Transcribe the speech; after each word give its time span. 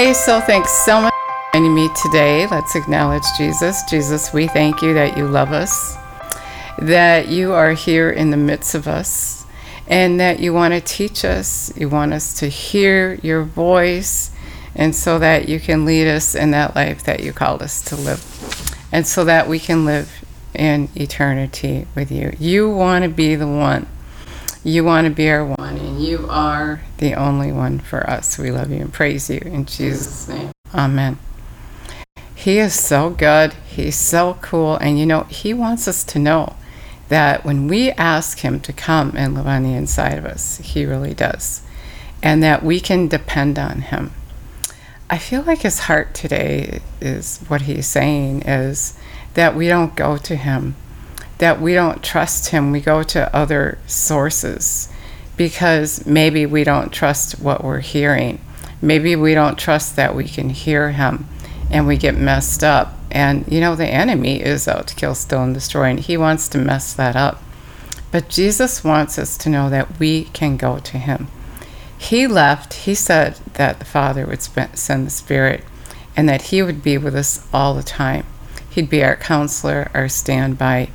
Hey, 0.00 0.14
so 0.14 0.40
thanks 0.40 0.72
so 0.72 0.98
much 0.98 1.12
for 1.12 1.58
joining 1.58 1.74
me 1.74 1.90
today. 2.02 2.46
Let's 2.46 2.74
acknowledge 2.74 3.22
Jesus. 3.36 3.82
Jesus, 3.82 4.32
we 4.32 4.48
thank 4.48 4.80
you 4.80 4.94
that 4.94 5.18
you 5.18 5.28
love 5.28 5.52
us, 5.52 5.94
that 6.78 7.28
you 7.28 7.52
are 7.52 7.74
here 7.74 8.10
in 8.10 8.30
the 8.30 8.38
midst 8.38 8.74
of 8.74 8.88
us, 8.88 9.44
and 9.86 10.18
that 10.18 10.40
you 10.40 10.54
want 10.54 10.72
to 10.72 10.80
teach 10.80 11.22
us. 11.22 11.70
You 11.76 11.90
want 11.90 12.14
us 12.14 12.38
to 12.38 12.48
hear 12.48 13.16
your 13.16 13.42
voice, 13.42 14.30
and 14.74 14.96
so 14.96 15.18
that 15.18 15.50
you 15.50 15.60
can 15.60 15.84
lead 15.84 16.08
us 16.08 16.34
in 16.34 16.52
that 16.52 16.74
life 16.74 17.04
that 17.04 17.20
you 17.20 17.34
called 17.34 17.60
us 17.60 17.82
to 17.82 17.96
live, 17.96 18.24
and 18.90 19.06
so 19.06 19.22
that 19.26 19.48
we 19.48 19.58
can 19.58 19.84
live 19.84 20.24
in 20.54 20.88
eternity 20.94 21.86
with 21.94 22.10
you. 22.10 22.34
You 22.40 22.70
want 22.70 23.04
to 23.04 23.10
be 23.10 23.34
the 23.34 23.46
one. 23.46 23.86
You 24.64 24.82
want 24.82 25.08
to 25.08 25.12
be 25.12 25.28
our 25.28 25.44
one, 25.44 25.59
you 26.00 26.26
are 26.28 26.82
the 26.98 27.14
only 27.14 27.52
one 27.52 27.78
for 27.78 28.08
us. 28.08 28.38
We 28.38 28.50
love 28.50 28.70
you 28.70 28.78
and 28.78 28.92
praise 28.92 29.30
you 29.30 29.38
in 29.38 29.66
Jesus' 29.66 30.28
name. 30.28 30.50
Amen. 30.74 31.18
He 32.34 32.58
is 32.58 32.74
so 32.74 33.10
good. 33.10 33.52
He's 33.66 33.96
so 33.96 34.38
cool. 34.40 34.76
And 34.76 34.98
you 34.98 35.06
know, 35.06 35.24
He 35.24 35.52
wants 35.52 35.86
us 35.86 36.04
to 36.04 36.18
know 36.18 36.56
that 37.08 37.44
when 37.44 37.68
we 37.68 37.90
ask 37.92 38.40
Him 38.40 38.60
to 38.60 38.72
come 38.72 39.12
and 39.16 39.34
live 39.34 39.46
on 39.46 39.62
the 39.62 39.74
inside 39.74 40.16
of 40.16 40.24
us, 40.24 40.58
He 40.58 40.84
really 40.84 41.14
does. 41.14 41.62
And 42.22 42.42
that 42.42 42.62
we 42.62 42.80
can 42.80 43.08
depend 43.08 43.58
on 43.58 43.82
Him. 43.82 44.12
I 45.08 45.18
feel 45.18 45.42
like 45.42 45.60
His 45.60 45.80
heart 45.80 46.14
today 46.14 46.80
is 47.00 47.38
what 47.48 47.62
He's 47.62 47.86
saying 47.86 48.42
is 48.42 48.96
that 49.34 49.54
we 49.54 49.68
don't 49.68 49.94
go 49.94 50.16
to 50.16 50.36
Him 50.36 50.76
that 51.40 51.58
we 51.58 51.72
don't 51.72 52.04
trust 52.04 52.48
him. 52.50 52.70
We 52.70 52.80
go 52.80 53.02
to 53.02 53.34
other 53.34 53.78
sources 53.86 54.92
because 55.40 56.04
maybe 56.04 56.44
we 56.44 56.62
don't 56.64 56.92
trust 56.92 57.40
what 57.40 57.64
we're 57.64 57.80
hearing. 57.80 58.38
Maybe 58.82 59.16
we 59.16 59.32
don't 59.32 59.58
trust 59.58 59.96
that 59.96 60.14
we 60.14 60.24
can 60.28 60.50
hear 60.50 60.90
him 60.90 61.26
and 61.70 61.86
we 61.86 61.96
get 61.96 62.14
messed 62.14 62.62
up. 62.62 62.92
And 63.10 63.50
you 63.50 63.58
know, 63.58 63.74
the 63.74 63.86
enemy 63.86 64.42
is 64.42 64.68
out 64.68 64.88
to 64.88 64.94
kill, 64.94 65.14
steal, 65.14 65.42
and 65.42 65.54
destroy, 65.54 65.84
and 65.84 65.98
he 65.98 66.18
wants 66.18 66.46
to 66.48 66.58
mess 66.58 66.92
that 66.92 67.16
up. 67.16 67.42
But 68.12 68.28
Jesus 68.28 68.84
wants 68.84 69.18
us 69.18 69.38
to 69.38 69.48
know 69.48 69.70
that 69.70 69.98
we 69.98 70.24
can 70.24 70.58
go 70.58 70.78
to 70.78 70.98
him. 70.98 71.28
He 71.96 72.26
left, 72.26 72.74
he 72.74 72.94
said 72.94 73.36
that 73.54 73.78
the 73.78 73.86
Father 73.86 74.26
would 74.26 74.42
send 74.42 75.06
the 75.06 75.10
Spirit 75.10 75.64
and 76.14 76.28
that 76.28 76.42
he 76.42 76.62
would 76.62 76.82
be 76.82 76.98
with 76.98 77.16
us 77.16 77.48
all 77.50 77.72
the 77.72 77.82
time. 77.82 78.26
He'd 78.68 78.90
be 78.90 79.02
our 79.02 79.16
counselor, 79.16 79.90
our 79.94 80.10
standby 80.10 80.90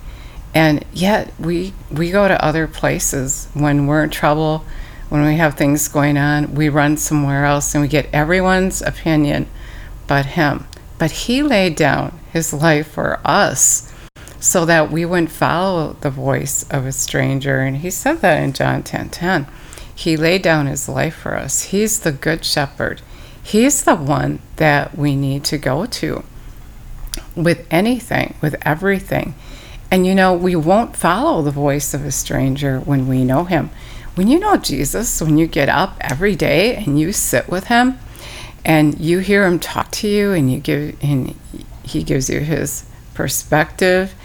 and 0.55 0.85
yet 0.93 1.33
we 1.37 1.73
we 1.91 2.09
go 2.09 2.27
to 2.29 2.43
other 2.43 2.65
places 2.65 3.49
when 3.53 3.85
we're 3.85 4.05
in 4.05 4.09
trouble 4.09 4.65
when 5.09 5.23
we 5.23 5.35
have 5.35 5.55
things 5.55 5.87
going 5.87 6.17
on. 6.17 6.55
We 6.55 6.69
run 6.69 6.97
somewhere 6.97 7.45
else 7.45 7.75
and 7.75 7.81
we 7.81 7.87
get 7.87 8.09
everyone's 8.11 8.81
opinion 8.81 9.47
but 10.07 10.25
him. 10.25 10.65
But 10.97 11.11
he 11.11 11.43
laid 11.43 11.75
down 11.75 12.17
his 12.31 12.53
life 12.53 12.87
for 12.87 13.19
us 13.23 13.93
so 14.39 14.65
that 14.65 14.91
we 14.91 15.05
wouldn't 15.05 15.31
follow 15.31 15.97
the 16.01 16.09
voice 16.09 16.65
of 16.71 16.85
a 16.85 16.91
stranger. 16.91 17.59
And 17.59 17.77
he 17.77 17.89
said 17.89 18.21
that 18.21 18.41
in 18.41 18.53
john 18.53 18.81
10 18.81 19.09
10 19.09 19.47
he 19.93 20.17
laid 20.17 20.41
down 20.41 20.65
his 20.67 20.89
life 20.89 21.15
for 21.15 21.35
us. 21.35 21.63
He's 21.63 21.99
the 21.99 22.11
good 22.11 22.43
shepherd. 22.43 23.01
He's 23.41 23.83
the 23.83 23.95
one 23.95 24.39
that 24.57 24.97
we 24.97 25.15
need 25.15 25.45
to 25.45 25.57
go 25.57 25.85
to 25.85 26.23
with 27.35 27.65
anything 27.69 28.35
with 28.41 28.55
everything 28.65 29.35
and 29.91 30.05
you 30.05 30.15
know, 30.15 30.33
we 30.33 30.55
won't 30.55 30.95
follow 30.95 31.41
the 31.41 31.51
voice 31.51 31.93
of 31.93 32.05
a 32.05 32.11
stranger 32.11 32.79
when 32.79 33.07
we 33.07 33.23
know 33.23 33.43
him. 33.43 33.69
When 34.15 34.27
you 34.27 34.39
know 34.39 34.57
Jesus, 34.57 35.21
when 35.21 35.37
you 35.37 35.47
get 35.47 35.69
up 35.69 35.97
every 36.01 36.35
day 36.35 36.75
and 36.75 36.99
you 36.99 37.11
sit 37.11 37.47
with 37.49 37.65
him 37.65 37.99
and 38.63 38.99
you 38.99 39.19
hear 39.19 39.45
him 39.45 39.59
talk 39.59 39.91
to 39.91 40.07
you 40.07 40.31
and 40.31 40.51
you 40.51 40.59
give 40.59 40.97
and 41.03 41.35
he 41.83 42.01
gives 42.01 42.29
you 42.29 42.39
his 42.39 42.85
perspective 43.13 44.15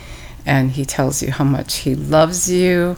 and 0.47 0.73
he 0.73 0.85
tells 0.85 1.23
you 1.23 1.33
how 1.33 1.45
much 1.45 1.79
he 1.79 1.95
loves 1.95 2.51
you 2.51 2.97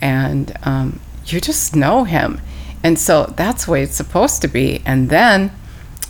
and 0.00 0.56
um, 0.62 1.00
you 1.26 1.40
just 1.40 1.74
know 1.74 2.04
him. 2.04 2.40
And 2.82 2.98
so 2.98 3.32
that's 3.36 3.64
the 3.64 3.72
way 3.72 3.82
it's 3.82 3.96
supposed 3.96 4.42
to 4.42 4.48
be. 4.48 4.82
And 4.84 5.10
then 5.10 5.50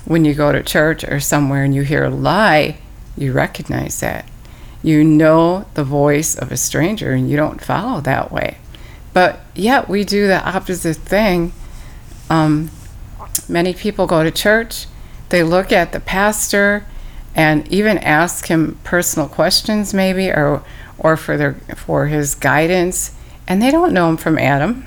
when 0.05 0.25
you 0.25 0.35
go 0.35 0.53
to 0.53 0.63
church 0.63 1.05
or 1.05 1.21
somewhere 1.21 1.65
and 1.65 1.75
you 1.75 1.83
hear 1.83 2.05
a 2.05 2.11
lie, 2.11 2.79
you 3.17 3.33
recognize 3.33 4.01
that 4.01 4.27
you 4.85 5.03
know 5.03 5.65
the 5.75 5.83
voice 5.83 6.37
of 6.37 6.53
a 6.53 6.57
stranger 6.57 7.13
and 7.13 7.29
you 7.29 7.37
don't 7.37 7.61
follow 7.61 8.01
that 8.03 8.31
way. 8.31 8.59
But 9.13 9.41
yet 9.55 9.89
we 9.89 10.05
do 10.05 10.27
the 10.27 10.47
opposite 10.47 10.97
thing. 10.97 11.53
Um, 12.29 12.71
many 13.49 13.73
people 13.73 14.07
go 14.07 14.23
to 14.23 14.31
church, 14.31 14.87
they 15.31 15.43
look 15.43 15.73
at 15.73 15.93
the 15.93 16.01
pastor 16.01 16.87
and 17.35 17.67
even 17.73 17.99
ask 17.99 18.47
him 18.47 18.79
personal 18.85 19.29
questions 19.29 19.93
maybe 19.93 20.29
or 20.29 20.63
or 20.99 21.17
for 21.17 21.37
their 21.37 21.55
for 21.75 22.07
his 22.07 22.35
guidance 22.35 23.17
and 23.47 23.61
they 23.61 23.71
don't 23.71 23.93
know 23.93 24.09
him 24.09 24.17
from 24.17 24.39
Adam. 24.39 24.85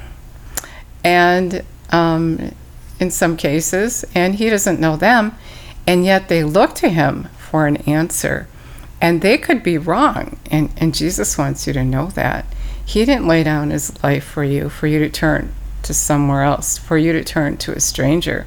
And 1.03 1.63
um, 1.91 2.53
in 2.99 3.11
some 3.11 3.37
cases, 3.37 4.05
and 4.15 4.35
he 4.35 4.49
doesn't 4.49 4.79
know 4.79 4.95
them, 4.95 5.35
and 5.85 6.05
yet 6.05 6.27
they 6.27 6.43
look 6.43 6.73
to 6.75 6.89
him 6.89 7.29
for 7.37 7.67
an 7.67 7.77
answer. 7.77 8.47
And 8.99 9.21
they 9.21 9.37
could 9.37 9.63
be 9.63 9.77
wrong. 9.77 10.39
And, 10.49 10.71
and 10.77 10.95
Jesus 10.95 11.37
wants 11.37 11.67
you 11.67 11.73
to 11.73 11.83
know 11.83 12.07
that. 12.07 12.45
He 12.83 13.05
didn't 13.05 13.27
lay 13.27 13.43
down 13.43 13.69
his 13.69 14.01
life 14.03 14.23
for 14.23 14.43
you, 14.43 14.69
for 14.69 14.87
you 14.87 14.99
to 14.99 15.09
turn 15.09 15.53
to 15.83 15.93
somewhere 15.93 16.43
else, 16.43 16.77
for 16.77 16.97
you 16.97 17.13
to 17.13 17.23
turn 17.23 17.57
to 17.57 17.73
a 17.73 17.79
stranger. 17.79 18.45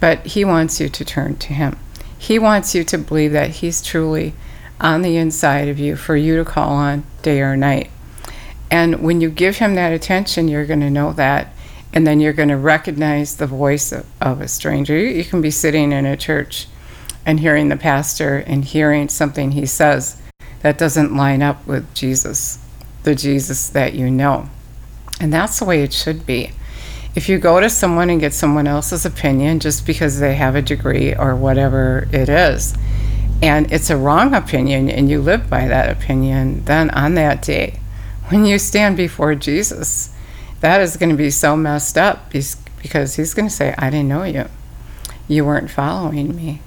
But 0.00 0.26
he 0.26 0.44
wants 0.44 0.80
you 0.80 0.88
to 0.88 1.04
turn 1.04 1.36
to 1.36 1.52
him. 1.52 1.78
He 2.18 2.38
wants 2.38 2.74
you 2.74 2.84
to 2.84 2.98
believe 2.98 3.32
that 3.32 3.50
he's 3.50 3.82
truly 3.82 4.34
on 4.80 5.02
the 5.02 5.16
inside 5.16 5.68
of 5.68 5.78
you 5.78 5.96
for 5.96 6.16
you 6.16 6.36
to 6.36 6.44
call 6.44 6.72
on 6.72 7.04
day 7.22 7.40
or 7.40 7.56
night. 7.56 7.90
And 8.70 9.02
when 9.02 9.20
you 9.20 9.30
give 9.30 9.58
him 9.58 9.74
that 9.74 9.92
attention, 9.92 10.48
you're 10.48 10.66
going 10.66 10.80
to 10.80 10.90
know 10.90 11.12
that. 11.14 11.52
And 11.92 12.06
then 12.06 12.20
you're 12.20 12.32
going 12.32 12.50
to 12.50 12.56
recognize 12.56 13.36
the 13.36 13.46
voice 13.46 13.90
of, 13.90 14.06
of 14.20 14.40
a 14.40 14.48
stranger. 14.48 14.96
You, 14.96 15.08
you 15.08 15.24
can 15.24 15.40
be 15.40 15.50
sitting 15.50 15.92
in 15.92 16.06
a 16.06 16.16
church 16.16 16.68
and 17.26 17.40
hearing 17.40 17.68
the 17.68 17.76
pastor 17.76 18.38
and 18.38 18.64
hearing 18.64 19.08
something 19.08 19.52
he 19.52 19.66
says 19.66 20.20
that 20.60 20.78
doesn't 20.78 21.16
line 21.16 21.42
up 21.42 21.66
with 21.66 21.92
Jesus, 21.94 22.58
the 23.02 23.14
Jesus 23.14 23.68
that 23.70 23.94
you 23.94 24.10
know. 24.10 24.48
And 25.20 25.32
that's 25.32 25.58
the 25.58 25.64
way 25.64 25.82
it 25.82 25.92
should 25.92 26.26
be. 26.26 26.52
If 27.14 27.28
you 27.28 27.38
go 27.38 27.60
to 27.60 27.68
someone 27.68 28.08
and 28.08 28.20
get 28.20 28.32
someone 28.32 28.66
else's 28.66 29.04
opinion 29.04 29.60
just 29.60 29.86
because 29.86 30.20
they 30.20 30.34
have 30.34 30.54
a 30.54 30.62
degree 30.62 31.14
or 31.14 31.34
whatever 31.34 32.08
it 32.12 32.28
is, 32.28 32.74
and 33.42 33.72
it's 33.72 33.90
a 33.90 33.96
wrong 33.96 34.34
opinion 34.34 34.88
and 34.90 35.10
you 35.10 35.20
live 35.20 35.50
by 35.50 35.66
that 35.66 35.90
opinion, 35.90 36.64
then 36.66 36.90
on 36.90 37.14
that 37.14 37.42
day, 37.42 37.80
when 38.28 38.44
you 38.44 38.58
stand 38.58 38.96
before 38.96 39.34
Jesus, 39.34 40.14
that 40.60 40.80
is 40.80 40.96
going 40.96 41.10
to 41.10 41.16
be 41.16 41.30
so 41.30 41.56
messed 41.56 41.98
up 41.98 42.30
because 42.30 43.16
he's 43.16 43.34
going 43.34 43.48
to 43.48 43.54
say, 43.54 43.74
I 43.76 43.90
didn't 43.90 44.08
know 44.08 44.24
you. 44.24 44.46
You 45.26 45.44
weren't 45.44 45.70
following 45.70 46.36
me 46.36 46.60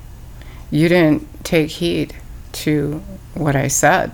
you 0.74 0.90
didn't 0.90 1.46
take 1.46 1.70
heed 1.70 2.16
to 2.52 3.04
what 3.36 3.56
I 3.56 3.68
said. 3.68 4.12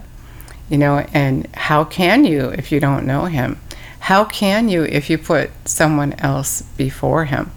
You 0.69 0.77
know, 0.77 1.05
and 1.13 1.47
how 1.55 1.85
can 1.85 2.25
you 2.25 2.49
if 2.49 2.69
you 2.69 2.81
don't 2.81 3.07
know 3.07 3.25
him? 3.25 3.59
How 4.01 4.25
can 4.25 4.67
you 4.67 4.83
if 4.83 5.09
you 5.09 5.17
put 5.17 5.51
someone 5.63 6.13
else 6.19 6.61
before 6.61 7.25
him? 7.25 7.51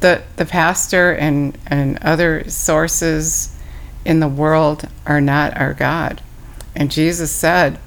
The 0.00 0.22
the 0.36 0.46
pastor 0.46 1.12
and, 1.12 1.58
and 1.66 1.98
other 1.98 2.48
sources 2.48 3.56
in 4.04 4.20
the 4.20 4.28
world 4.28 4.88
are 5.04 5.20
not 5.20 5.56
our 5.56 5.74
God. 5.74 6.22
And 6.76 6.92
Jesus 6.92 7.32
said, 7.32 7.80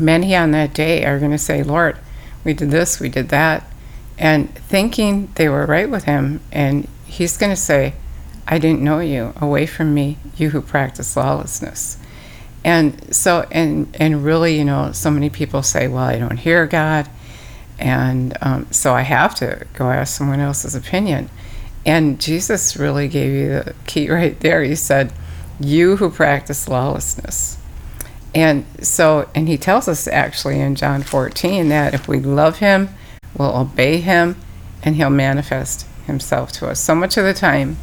Many 0.00 0.34
on 0.34 0.50
that 0.50 0.74
day 0.74 1.04
are 1.04 1.20
going 1.20 1.30
to 1.30 1.38
say, 1.38 1.62
Lord, 1.62 1.96
we 2.42 2.54
did 2.54 2.72
this, 2.72 2.98
we 2.98 3.08
did 3.08 3.28
that, 3.28 3.64
and 4.18 4.52
thinking 4.52 5.30
they 5.36 5.48
were 5.48 5.64
right 5.64 5.88
with 5.88 6.04
him. 6.04 6.40
And 6.50 6.88
he's 7.06 7.36
going 7.36 7.50
to 7.50 7.56
say, 7.56 7.94
I 8.50 8.58
didn't 8.58 8.82
know 8.82 8.98
you. 8.98 9.32
Away 9.40 9.64
from 9.64 9.94
me, 9.94 10.18
you 10.36 10.50
who 10.50 10.60
practice 10.60 11.16
lawlessness. 11.16 11.96
And 12.64 13.14
so, 13.14 13.46
and, 13.52 13.96
and 13.98 14.24
really, 14.24 14.58
you 14.58 14.64
know, 14.64 14.90
so 14.90 15.10
many 15.10 15.30
people 15.30 15.62
say, 15.62 15.86
well, 15.86 16.02
I 16.02 16.18
don't 16.18 16.36
hear 16.36 16.66
God. 16.66 17.08
And 17.78 18.36
um, 18.42 18.66
so 18.72 18.92
I 18.92 19.02
have 19.02 19.36
to 19.36 19.66
go 19.74 19.88
ask 19.90 20.18
someone 20.18 20.40
else's 20.40 20.74
opinion. 20.74 21.30
And 21.86 22.20
Jesus 22.20 22.76
really 22.76 23.06
gave 23.06 23.32
you 23.32 23.48
the 23.48 23.74
key 23.86 24.10
right 24.10 24.38
there. 24.40 24.64
He 24.64 24.74
said, 24.74 25.12
You 25.60 25.96
who 25.96 26.10
practice 26.10 26.68
lawlessness. 26.68 27.56
And 28.34 28.64
so, 28.80 29.28
and 29.34 29.48
he 29.48 29.56
tells 29.56 29.88
us 29.88 30.06
actually 30.06 30.60
in 30.60 30.74
John 30.74 31.02
14 31.02 31.68
that 31.68 31.94
if 31.94 32.06
we 32.06 32.20
love 32.20 32.58
him, 32.58 32.90
we'll 33.36 33.56
obey 33.56 33.98
him, 33.98 34.36
and 34.82 34.96
he'll 34.96 35.10
manifest 35.10 35.86
himself 36.06 36.52
to 36.52 36.68
us. 36.68 36.78
So 36.78 36.94
much 36.94 37.16
of 37.16 37.24
the 37.24 37.34
time, 37.34 37.76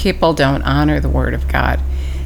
people 0.00 0.32
don't 0.32 0.62
honor 0.62 0.98
the 0.98 1.10
Word 1.10 1.34
of 1.34 1.46
God. 1.46 1.78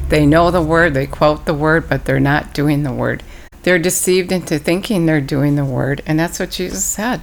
They 0.07 0.25
know 0.25 0.49
the 0.49 0.61
Word, 0.61 0.93
they 0.93 1.05
quote 1.05 1.45
the 1.45 1.53
Word, 1.53 1.89
but 1.89 2.05
they're 2.05 2.21
not 2.21 2.53
doing 2.53 2.83
the 2.83 2.93
Word. 2.93 3.21
They're 3.63 3.77
deceived 3.77 4.31
into 4.31 4.57
thinking 4.57 5.05
they're 5.05 5.19
doing 5.19 5.57
the 5.57 5.65
Word, 5.65 6.01
and 6.05 6.17
that's 6.17 6.39
what 6.39 6.51
Jesus 6.51 6.85
said. 6.85 7.19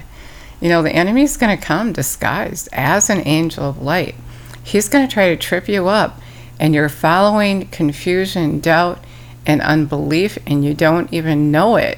You 0.60 0.68
know, 0.68 0.82
the 0.82 0.92
enemy 0.92 1.22
is 1.22 1.38
going 1.38 1.56
to 1.56 1.64
come 1.64 1.94
disguised 1.94 2.68
as 2.70 3.08
an 3.08 3.26
angel 3.26 3.64
of 3.64 3.80
light. 3.80 4.14
He's 4.62 4.90
going 4.90 5.08
to 5.08 5.12
try 5.12 5.30
to 5.30 5.38
trip 5.38 5.70
you 5.70 5.88
up, 5.88 6.20
and 6.60 6.74
you're 6.74 6.90
following 6.90 7.68
confusion, 7.68 8.60
doubt, 8.60 9.02
and 9.46 9.62
unbelief, 9.62 10.36
and 10.46 10.62
you 10.62 10.74
don't 10.74 11.10
even 11.14 11.50
know 11.50 11.76
it 11.76 11.96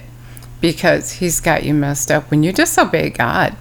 because 0.60 1.14
He's 1.14 1.40
got 1.40 1.64
you 1.64 1.74
messed 1.74 2.12
up. 2.12 2.30
When 2.30 2.44
you 2.44 2.52
disobey 2.52 3.10
God, 3.10 3.56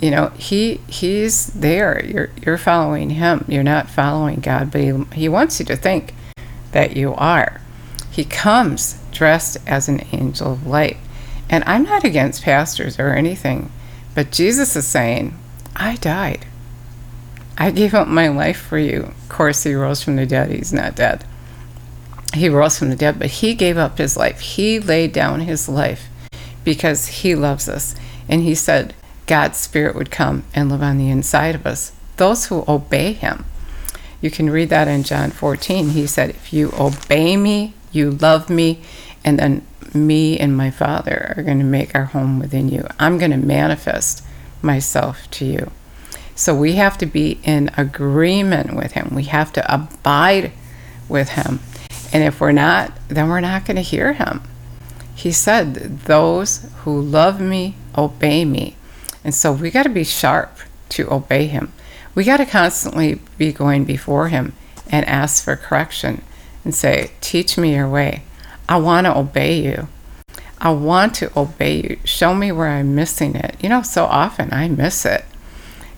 you 0.00 0.10
know 0.10 0.28
He 0.36 0.80
He's 0.88 1.46
there. 1.48 2.04
You're 2.04 2.30
you're 2.44 2.58
following 2.58 3.10
Him. 3.10 3.44
You're 3.48 3.62
not 3.62 3.90
following 3.90 4.40
God, 4.40 4.70
but 4.70 4.80
He 4.80 5.04
He 5.14 5.28
wants 5.28 5.58
you 5.60 5.66
to 5.66 5.76
think 5.76 6.14
that 6.72 6.96
you 6.96 7.14
are. 7.14 7.60
He 8.10 8.24
comes 8.24 8.98
dressed 9.12 9.56
as 9.66 9.88
an 9.88 10.04
angel 10.12 10.52
of 10.52 10.66
light. 10.66 10.96
And 11.48 11.62
I'm 11.66 11.82
not 11.82 12.04
against 12.04 12.42
pastors 12.42 12.98
or 12.98 13.10
anything, 13.10 13.70
but 14.14 14.32
Jesus 14.32 14.74
is 14.74 14.86
saying, 14.86 15.38
I 15.76 15.96
died. 15.96 16.46
I 17.58 17.70
gave 17.70 17.94
up 17.94 18.08
my 18.08 18.28
life 18.28 18.60
for 18.60 18.78
you. 18.78 19.02
Of 19.02 19.28
course, 19.28 19.62
he 19.62 19.74
rose 19.74 20.02
from 20.02 20.16
the 20.16 20.26
dead. 20.26 20.50
He's 20.50 20.72
not 20.72 20.96
dead. 20.96 21.24
He 22.34 22.48
rose 22.48 22.78
from 22.78 22.88
the 22.88 22.96
dead, 22.96 23.18
but 23.18 23.28
he 23.28 23.54
gave 23.54 23.76
up 23.76 23.98
his 23.98 24.16
life. 24.16 24.40
He 24.40 24.80
laid 24.80 25.12
down 25.12 25.40
his 25.40 25.68
life 25.68 26.08
because 26.64 27.06
he 27.06 27.34
loves 27.34 27.68
us. 27.68 27.94
And 28.28 28.42
he 28.42 28.54
said 28.54 28.94
God's 29.26 29.58
Spirit 29.58 29.94
would 29.94 30.10
come 30.10 30.44
and 30.54 30.68
live 30.68 30.82
on 30.82 30.98
the 30.98 31.10
inside 31.10 31.54
of 31.54 31.66
us, 31.66 31.92
those 32.16 32.46
who 32.46 32.64
obey 32.68 33.12
him. 33.12 33.44
You 34.20 34.30
can 34.30 34.50
read 34.50 34.68
that 34.70 34.88
in 34.88 35.02
John 35.02 35.30
14. 35.30 35.90
He 35.90 36.06
said, 36.06 36.30
If 36.30 36.52
you 36.52 36.72
obey 36.78 37.36
me, 37.36 37.74
you 37.90 38.10
love 38.10 38.48
me, 38.48 38.80
and 39.24 39.38
then 39.38 39.66
me 39.94 40.38
and 40.38 40.56
my 40.56 40.70
Father 40.70 41.34
are 41.36 41.42
going 41.42 41.58
to 41.58 41.64
make 41.64 41.94
our 41.94 42.06
home 42.06 42.38
within 42.38 42.68
you. 42.68 42.86
I'm 42.98 43.18
going 43.18 43.30
to 43.30 43.36
manifest 43.36 44.24
myself 44.62 45.30
to 45.32 45.44
you. 45.44 45.70
So 46.34 46.54
we 46.54 46.74
have 46.74 46.96
to 46.98 47.06
be 47.06 47.40
in 47.42 47.70
agreement 47.76 48.74
with 48.74 48.92
Him. 48.92 49.10
We 49.12 49.24
have 49.24 49.52
to 49.54 49.74
abide 49.74 50.52
with 51.08 51.30
Him. 51.30 51.60
And 52.12 52.22
if 52.22 52.40
we're 52.40 52.52
not, 52.52 52.92
then 53.08 53.28
we're 53.28 53.40
not 53.40 53.64
going 53.64 53.76
to 53.76 53.82
hear 53.82 54.14
Him. 54.14 54.42
He 55.14 55.32
said, 55.32 56.00
Those 56.00 56.68
who 56.78 57.00
love 57.00 57.40
me 57.40 57.76
obey 57.96 58.44
me. 58.44 58.76
And 59.24 59.34
so 59.34 59.52
we 59.52 59.70
got 59.70 59.84
to 59.84 59.88
be 59.88 60.04
sharp 60.04 60.58
to 60.90 61.12
obey 61.12 61.46
Him. 61.46 61.72
We 62.14 62.24
got 62.24 62.38
to 62.38 62.46
constantly 62.46 63.20
be 63.38 63.52
going 63.52 63.84
before 63.84 64.28
Him 64.28 64.54
and 64.90 65.06
ask 65.06 65.44
for 65.44 65.56
correction 65.56 66.22
and 66.64 66.74
say, 66.74 67.12
Teach 67.20 67.56
me 67.56 67.74
your 67.74 67.88
way. 67.88 68.22
I 68.68 68.76
want 68.76 69.06
to 69.06 69.16
obey 69.16 69.60
you. 69.60 69.88
I 70.58 70.70
want 70.70 71.14
to 71.16 71.36
obey 71.36 71.82
you. 71.82 71.98
Show 72.04 72.34
me 72.34 72.52
where 72.52 72.68
I'm 72.68 72.94
missing 72.94 73.34
it. 73.34 73.56
You 73.60 73.68
know, 73.68 73.82
so 73.82 74.04
often 74.04 74.52
I 74.52 74.68
miss 74.68 75.04
it. 75.04 75.24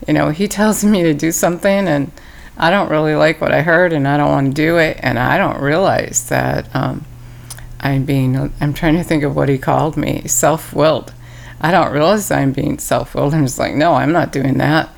You 0.08 0.14
know, 0.14 0.30
he 0.30 0.48
tells 0.58 0.84
me 0.84 1.02
to 1.02 1.14
do 1.14 1.32
something 1.32 1.86
and 1.86 2.10
I 2.56 2.70
don't 2.70 2.90
really 2.90 3.14
like 3.14 3.40
what 3.40 3.52
I 3.52 3.62
heard 3.62 3.92
and 3.92 4.06
I 4.06 4.16
don't 4.16 4.30
want 4.30 4.46
to 4.48 4.62
do 4.62 4.78
it. 4.78 4.98
And 5.02 5.18
I 5.18 5.38
don't 5.38 5.60
realize 5.60 6.28
that 6.28 6.74
um, 6.74 7.04
I'm 7.80 8.04
being, 8.04 8.52
I'm 8.60 8.72
trying 8.72 8.94
to 8.94 9.02
think 9.02 9.22
of 9.22 9.36
what 9.36 9.48
he 9.48 9.58
called 9.58 9.96
me 9.96 10.26
self 10.26 10.72
willed. 10.72 11.12
I 11.64 11.70
don't 11.70 11.92
realize 11.92 12.30
I'm 12.30 12.52
being 12.52 12.78
self 12.78 13.14
willed. 13.14 13.32
I'm 13.32 13.46
just 13.46 13.58
like, 13.58 13.74
no, 13.74 13.94
I'm 13.94 14.12
not 14.12 14.32
doing 14.32 14.58
that. 14.58 14.90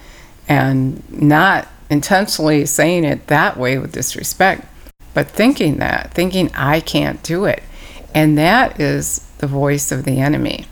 And 0.49 1.01
not 1.13 1.69
intentionally 1.89 2.67
saying 2.67 3.05
it 3.05 3.29
that 3.29 3.57
way 3.57 3.79
with 3.79 3.93
disrespect, 3.93 4.67
but 5.15 5.29
thinking 5.29 5.77
that, 5.77 6.13
thinking 6.13 6.51
I 6.57 6.81
can't 6.81 7.23
do 7.23 7.45
it. 7.45 7.63
And 8.13 8.37
that 8.37 8.81
is 8.81 9.21
the 9.39 9.47
voice 9.47 9.93
of 9.93 10.05
the 10.05 10.19
enemy. 10.19 10.67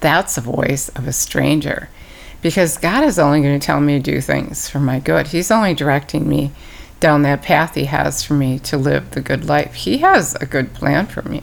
That's 0.00 0.36
the 0.36 0.40
voice 0.40 0.88
of 0.90 1.06
a 1.06 1.12
stranger. 1.12 1.90
Because 2.40 2.78
God 2.78 3.04
is 3.04 3.18
only 3.18 3.42
going 3.42 3.60
to 3.60 3.66
tell 3.66 3.82
me 3.82 3.98
to 3.98 4.10
do 4.12 4.22
things 4.22 4.66
for 4.66 4.80
my 4.80 4.98
good. 4.98 5.26
He's 5.26 5.50
only 5.50 5.74
directing 5.74 6.26
me 6.26 6.52
down 7.00 7.20
that 7.22 7.42
path 7.42 7.74
He 7.74 7.84
has 7.84 8.22
for 8.22 8.32
me 8.32 8.58
to 8.60 8.78
live 8.78 9.10
the 9.10 9.20
good 9.20 9.44
life. 9.44 9.74
He 9.74 9.98
has 9.98 10.36
a 10.36 10.46
good 10.46 10.72
plan 10.72 11.06
for 11.06 11.20
me. 11.20 11.42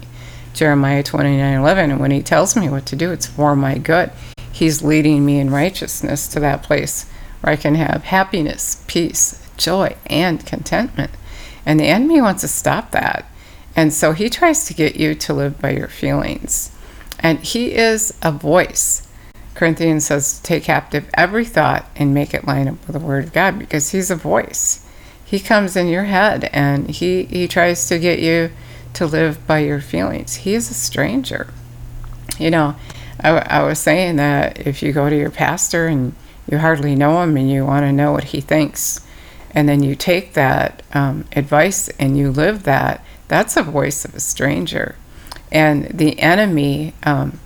Jeremiah 0.56 1.04
29 1.04 1.60
11. 1.60 1.92
And 1.92 2.00
when 2.00 2.12
He 2.12 2.24
tells 2.24 2.56
me 2.56 2.70
what 2.70 2.86
to 2.88 2.96
do, 2.96 3.12
it's 3.12 3.28
for 3.28 3.56
my 3.56 3.78
good. 3.78 4.12
He's 4.52 4.82
leading 4.82 5.26
me 5.26 5.40
in 5.40 5.50
righteousness 5.50 6.30
to 6.30 6.40
that 6.40 6.64
place 6.64 7.06
where 7.42 7.54
I 7.54 7.58
can 7.58 7.76
have 7.76 8.06
happiness, 8.06 8.82
peace, 8.88 9.46
joy, 9.58 9.98
and 10.08 10.46
contentment. 10.46 11.12
And 11.66 11.78
the 11.80 11.88
enemy 11.88 12.22
wants 12.22 12.42
to 12.42 12.48
stop 12.48 12.92
that. 12.92 13.26
And 13.76 13.94
so 13.94 14.14
he 14.14 14.30
tries 14.30 14.66
to 14.66 14.74
get 14.74 14.96
you 14.96 15.14
to 15.16 15.34
live 15.34 15.60
by 15.60 15.72
your 15.72 15.90
feelings. 15.90 16.72
And 17.20 17.40
he 17.40 17.76
is 17.76 18.18
a 18.22 18.32
voice. 18.32 19.06
Corinthians 19.56 20.06
says, 20.06 20.40
take 20.40 20.64
captive 20.64 21.10
every 21.16 21.44
thought 21.44 21.86
and 21.96 22.14
make 22.14 22.34
it 22.34 22.48
line 22.48 22.70
up 22.70 22.76
with 22.88 22.94
the 22.94 23.06
word 23.06 23.26
of 23.26 23.34
God 23.34 23.60
because 23.60 23.92
he's 23.92 24.10
a 24.12 24.16
voice. 24.16 24.86
He 25.26 25.40
comes 25.40 25.76
in 25.76 25.88
your 25.88 26.04
head 26.06 26.50
and 26.54 26.90
he, 26.90 27.24
he 27.24 27.48
tries 27.48 27.88
to 27.90 28.00
get 28.00 28.20
you 28.20 28.52
to 28.96 29.06
live 29.06 29.46
by 29.46 29.60
your 29.60 29.82
feelings. 29.82 30.36
He 30.38 30.56
is 30.56 30.70
a 30.70 30.74
stranger. 30.74 31.48
You 32.40 32.52
know, 32.52 32.76
I, 33.20 33.30
I 33.30 33.64
was 33.64 33.80
saying 33.80 34.18
that 34.18 34.66
if 34.66 34.82
you 34.82 34.92
go 34.92 35.10
to 35.10 35.18
your 35.18 35.30
pastor 35.30 35.88
and 35.88 36.14
you 36.50 36.58
hardly 36.58 36.96
know 36.96 37.22
him 37.22 37.38
and 37.38 37.50
you 37.50 37.66
want 37.66 37.84
to 37.84 37.92
know 37.92 38.12
what 38.12 38.26
he 38.26 38.42
thinks, 38.42 39.06
and 39.52 39.70
then 39.70 39.84
you 39.84 39.96
take 39.96 40.34
that 40.34 40.84
um, 40.94 41.26
advice 41.34 41.88
and 42.00 42.18
you 42.18 42.32
live 42.32 42.64
that, 42.64 43.04
that's 43.28 43.56
a 43.56 43.64
voice 43.64 44.06
of 44.06 44.14
a 44.14 44.20
stranger. 44.20 44.96
And 45.52 45.86
the 45.86 46.20
enemy 46.20 46.94
um, 47.04 47.40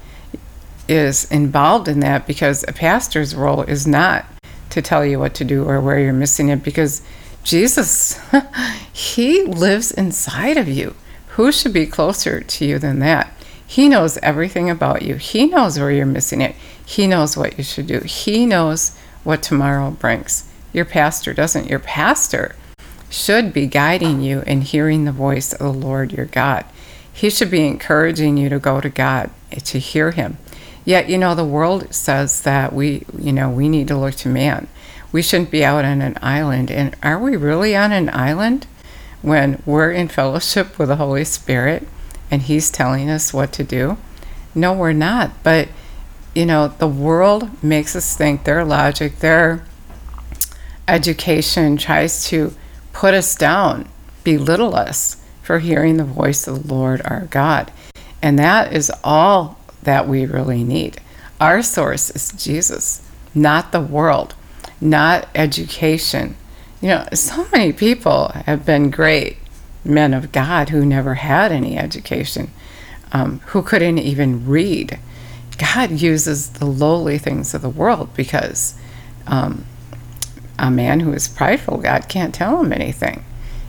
is 0.87 1.29
involved 1.31 1.87
in 1.87 1.99
that 1.99 2.25
because 2.25 2.65
a 2.67 2.73
pastor's 2.73 3.35
role 3.35 3.61
is 3.61 3.85
not 3.85 4.25
to 4.71 4.81
tell 4.81 5.05
you 5.05 5.19
what 5.19 5.35
to 5.35 5.45
do 5.45 5.63
or 5.63 5.79
where 5.79 5.99
you're 5.99 6.13
missing 6.13 6.49
it 6.49 6.63
because 6.63 7.01
Jesus, 7.43 8.19
He 8.93 9.43
lives 9.43 9.91
inside 9.91 10.57
of 10.57 10.67
you. 10.67 10.95
Who 11.39 11.53
should 11.53 11.71
be 11.71 11.85
closer 11.85 12.41
to 12.41 12.65
you 12.65 12.79
than 12.79 12.99
that? 12.99 13.33
He 13.65 13.87
knows 13.87 14.17
everything 14.17 14.69
about 14.69 15.03
you. 15.03 15.15
He 15.15 15.45
knows 15.45 15.79
where 15.79 15.89
you're 15.89 16.05
missing 16.05 16.41
it. 16.41 16.53
He 16.85 17.07
knows 17.07 17.37
what 17.37 17.57
you 17.57 17.63
should 17.63 17.87
do. 17.87 18.01
He 18.01 18.45
knows 18.45 18.93
what 19.23 19.41
tomorrow 19.41 19.89
brings. 19.91 20.51
Your 20.73 20.83
pastor 20.83 21.33
doesn't. 21.33 21.69
Your 21.69 21.79
pastor 21.79 22.57
should 23.09 23.53
be 23.53 23.67
guiding 23.67 24.19
you 24.19 24.43
and 24.47 24.63
hearing 24.65 25.05
the 25.05 25.13
voice 25.13 25.53
of 25.53 25.59
the 25.59 25.71
Lord 25.71 26.11
your 26.11 26.25
God. 26.25 26.65
He 27.13 27.29
should 27.29 27.49
be 27.49 27.65
encouraging 27.65 28.35
you 28.35 28.49
to 28.49 28.59
go 28.59 28.81
to 28.81 28.89
God, 28.89 29.29
to 29.63 29.79
hear 29.79 30.11
Him. 30.11 30.37
Yet, 30.83 31.07
you 31.07 31.17
know, 31.17 31.35
the 31.35 31.45
world 31.45 31.95
says 31.95 32.41
that 32.41 32.73
we, 32.73 33.05
you 33.17 33.31
know, 33.31 33.49
we 33.49 33.69
need 33.69 33.87
to 33.87 33.97
look 33.97 34.15
to 34.15 34.27
man. 34.27 34.67
We 35.13 35.21
shouldn't 35.21 35.51
be 35.51 35.63
out 35.63 35.85
on 35.85 36.01
an 36.01 36.17
island. 36.21 36.69
And 36.69 36.97
are 37.01 37.17
we 37.17 37.37
really 37.37 37.77
on 37.77 37.93
an 37.93 38.09
island 38.09 38.67
when 39.21 39.61
we're 39.65 39.91
in 39.91 40.07
fellowship 40.07 40.77
with 40.79 40.89
the 40.89 40.95
Holy 40.95 41.25
Spirit 41.25 41.87
and 42.31 42.41
He's 42.41 42.69
telling 42.69 43.09
us 43.09 43.33
what 43.33 43.51
to 43.53 43.63
do? 43.63 43.97
No, 44.55 44.73
we're 44.73 44.93
not. 44.93 45.31
But, 45.43 45.69
you 46.33 46.45
know, 46.45 46.67
the 46.67 46.87
world 46.87 47.63
makes 47.63 47.95
us 47.95 48.15
think 48.15 48.43
their 48.43 48.63
logic, 48.63 49.19
their 49.19 49.65
education 50.87 51.77
tries 51.77 52.25
to 52.25 52.53
put 52.93 53.13
us 53.13 53.35
down, 53.35 53.87
belittle 54.23 54.75
us 54.75 55.23
for 55.41 55.59
hearing 55.59 55.97
the 55.97 56.03
voice 56.03 56.47
of 56.47 56.67
the 56.67 56.73
Lord 56.73 57.01
our 57.05 57.21
God. 57.21 57.71
And 58.21 58.37
that 58.37 58.73
is 58.73 58.91
all 59.03 59.57
that 59.83 60.07
we 60.07 60.25
really 60.25 60.63
need. 60.63 60.99
Our 61.39 61.63
source 61.63 62.09
is 62.09 62.31
Jesus, 62.31 63.01
not 63.33 63.71
the 63.71 63.79
world, 63.79 64.35
not 64.81 65.27
education. 65.33 66.35
You 66.81 66.89
know, 66.89 67.07
so 67.13 67.45
many 67.51 67.73
people 67.73 68.29
have 68.45 68.65
been 68.65 68.89
great 68.89 69.37
men 69.83 70.13
of 70.13 70.31
God 70.31 70.69
who 70.69 70.85
never 70.85 71.15
had 71.15 71.51
any 71.51 71.77
education, 71.77 72.51
um, 73.11 73.39
who 73.47 73.61
couldn't 73.61 73.99
even 73.99 74.45
read. 74.45 74.99
God 75.57 75.91
uses 75.91 76.51
the 76.51 76.65
lowly 76.65 77.17
things 77.17 77.53
of 77.53 77.61
the 77.61 77.69
world 77.69 78.15
because 78.15 78.75
um, 79.27 79.65
a 80.57 80.71
man 80.71 81.01
who 81.01 81.11
is 81.11 81.27
prideful, 81.27 81.79
God 81.79 82.07
can't 82.07 82.33
tell 82.33 82.63
him 82.63 82.71
anything. 82.71 83.25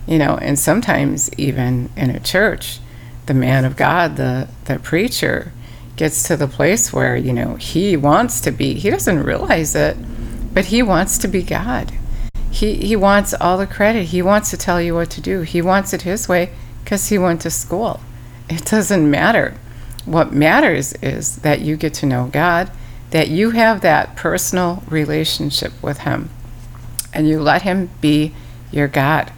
You 0.07 0.19
know, 0.19 0.39
and 0.41 0.59
sometimes 0.59 1.33
even 1.35 1.91
in 1.97 2.11
a 2.11 2.21
church, 2.21 2.79
the 3.27 3.35
man 3.35 3.65
of 3.65 3.77
God, 3.77 4.17
the, 4.17 4.49
the 4.65 4.79
preacher, 4.79 5.53
gets 5.97 6.23
to 6.25 6.37
the 6.37 6.49
place 6.49 6.93
where, 6.93 7.17
you 7.17 7.33
know, 7.33 7.57
he 7.57 7.97
wants 7.97 8.41
to 8.41 8.51
be, 8.51 8.75
he 8.75 8.89
doesn't 8.89 9.23
realize 9.23 9.75
it, 9.75 9.97
but 10.55 10.67
he 10.67 10.83
wants 10.83 11.19
to 11.19 11.29
be 11.29 11.43
God. 11.43 11.93
He, 12.51 12.75
he 12.75 12.97
wants 12.97 13.33
all 13.35 13.59
the 13.59 13.67
credit. 13.67 14.07
He 14.07 14.23
wants 14.23 14.51
to 14.51 14.57
tell 14.57 14.81
you 14.81 14.95
what 14.95 15.11
to 15.11 15.21
do. 15.21 15.43
He 15.43 15.63
wants 15.63 15.93
it 15.93 16.03
his 16.03 16.29
way 16.29 16.51
because 16.83 17.09
he 17.09 17.19
went 17.19 17.41
to 17.43 17.51
school. 17.51 18.01
It 18.49 18.65
doesn't 18.65 19.09
matter. 19.09 19.55
What 20.05 20.33
matters 20.33 20.93
is 20.95 21.37
that 21.37 21.61
you 21.61 21.77
get 21.77 21.95
to 21.95 22.07
know 22.07 22.29
God, 22.33 22.71
that 23.11 23.29
you 23.29 23.51
have 23.51 23.81
that 23.83 24.17
personal 24.17 24.83
relationship 24.89 25.73
with 25.83 25.99
Him 25.99 26.31
and 27.13 27.29
you 27.29 27.41
let 27.41 27.63
Him 27.63 27.91
be 28.01 28.35
your 28.71 28.89
God. 28.89 29.33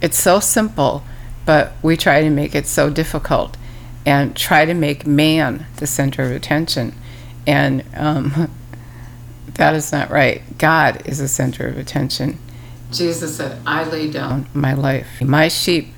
It's 0.00 0.18
so 0.18 0.40
simple, 0.40 1.02
but 1.44 1.72
we 1.82 1.96
try 1.96 2.22
to 2.22 2.30
make 2.30 2.54
it 2.54 2.66
so 2.66 2.90
difficult 2.90 3.56
and 4.04 4.36
try 4.36 4.64
to 4.64 4.74
make 4.74 5.06
man 5.06 5.66
the 5.76 5.86
center 5.86 6.22
of 6.22 6.30
attention. 6.32 6.94
And 7.46 7.84
um, 7.94 8.50
that 9.54 9.74
is 9.74 9.92
not 9.92 10.10
right. 10.10 10.42
God 10.58 11.02
is 11.06 11.18
the 11.18 11.28
center 11.28 11.66
of 11.66 11.78
attention. 11.78 12.38
Jesus 12.90 13.36
said, 13.36 13.60
I 13.66 13.84
lay 13.84 14.10
down 14.10 14.46
my 14.54 14.72
life. 14.72 15.20
My 15.20 15.48
sheep 15.48 15.88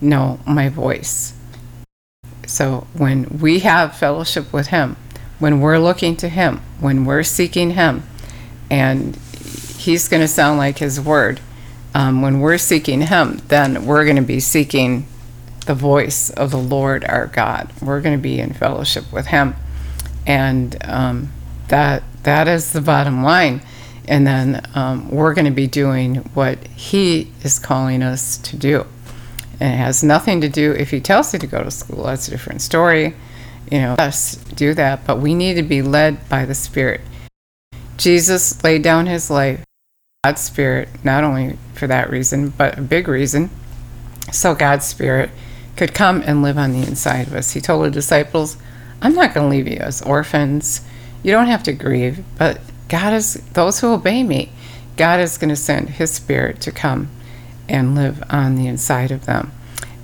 know 0.00 0.40
my 0.46 0.68
voice. 0.68 1.34
So 2.46 2.86
when 2.94 3.38
we 3.40 3.60
have 3.60 3.96
fellowship 3.96 4.52
with 4.52 4.68
Him, 4.68 4.96
when 5.38 5.60
we're 5.60 5.78
looking 5.78 6.16
to 6.16 6.28
Him, 6.28 6.60
when 6.80 7.04
we're 7.04 7.22
seeking 7.22 7.72
Him, 7.72 8.02
and 8.70 9.16
He's 9.76 10.08
going 10.08 10.20
to 10.20 10.28
sound 10.28 10.58
like 10.58 10.78
His 10.78 11.00
Word, 11.00 11.40
um, 11.94 12.22
when 12.22 12.40
we're 12.40 12.58
seeking 12.58 13.02
Him, 13.02 13.40
then 13.48 13.84
we're 13.86 14.04
going 14.04 14.16
to 14.16 14.22
be 14.22 14.40
seeking 14.40 15.06
the 15.66 15.74
voice 15.74 16.30
of 16.30 16.50
the 16.50 16.58
Lord 16.58 17.04
our 17.04 17.26
God. 17.26 17.72
We're 17.82 18.00
going 18.00 18.16
to 18.16 18.22
be 18.22 18.40
in 18.40 18.52
fellowship 18.52 19.12
with 19.12 19.26
Him, 19.26 19.54
and 20.26 20.76
um, 20.84 21.32
that 21.68 22.02
that 22.22 22.48
is 22.48 22.72
the 22.72 22.80
bottom 22.80 23.22
line. 23.22 23.62
And 24.10 24.26
then 24.26 24.60
um, 24.74 25.08
we're 25.08 25.34
going 25.34 25.44
to 25.44 25.52
be 25.52 25.68
doing 25.68 26.16
what 26.34 26.58
He 26.66 27.32
is 27.44 27.60
calling 27.60 28.02
us 28.02 28.38
to 28.38 28.56
do. 28.56 28.84
And 29.60 29.72
it 29.72 29.76
has 29.76 30.02
nothing 30.02 30.40
to 30.40 30.48
do 30.48 30.72
if 30.72 30.90
He 30.90 31.00
tells 31.00 31.32
you 31.32 31.38
to 31.38 31.46
go 31.46 31.62
to 31.62 31.70
school. 31.70 32.04
That's 32.04 32.26
a 32.26 32.32
different 32.32 32.60
story. 32.60 33.14
You 33.70 33.78
know, 33.78 33.94
us 34.00 34.34
do 34.34 34.74
that, 34.74 35.06
but 35.06 35.20
we 35.20 35.32
need 35.32 35.54
to 35.54 35.62
be 35.62 35.80
led 35.80 36.28
by 36.28 36.44
the 36.44 36.56
Spirit. 36.56 37.02
Jesus 37.98 38.62
laid 38.64 38.82
down 38.82 39.06
His 39.06 39.30
life, 39.30 39.64
God's 40.24 40.40
Spirit, 40.40 40.88
not 41.04 41.22
only 41.22 41.56
for 41.74 41.86
that 41.86 42.10
reason, 42.10 42.48
but 42.48 42.78
a 42.78 42.82
big 42.82 43.06
reason, 43.06 43.48
so 44.32 44.56
God's 44.56 44.86
Spirit 44.86 45.30
could 45.76 45.94
come 45.94 46.20
and 46.26 46.42
live 46.42 46.58
on 46.58 46.72
the 46.72 46.84
inside 46.84 47.28
of 47.28 47.34
us. 47.34 47.52
He 47.52 47.60
told 47.60 47.84
the 47.84 47.90
disciples, 47.90 48.56
I'm 49.00 49.14
not 49.14 49.34
going 49.34 49.48
to 49.48 49.56
leave 49.56 49.68
you 49.68 49.78
as 49.78 50.02
orphans. 50.02 50.80
You 51.22 51.30
don't 51.30 51.46
have 51.46 51.62
to 51.64 51.72
grieve, 51.72 52.24
but 52.36 52.60
God 52.90 53.14
is, 53.14 53.34
those 53.54 53.80
who 53.80 53.94
obey 53.94 54.22
me, 54.22 54.52
God 54.98 55.20
is 55.20 55.38
going 55.38 55.48
to 55.48 55.56
send 55.56 55.88
His 55.88 56.10
Spirit 56.10 56.60
to 56.60 56.70
come 56.70 57.08
and 57.68 57.94
live 57.94 58.22
on 58.28 58.56
the 58.56 58.66
inside 58.66 59.10
of 59.10 59.24
them. 59.24 59.52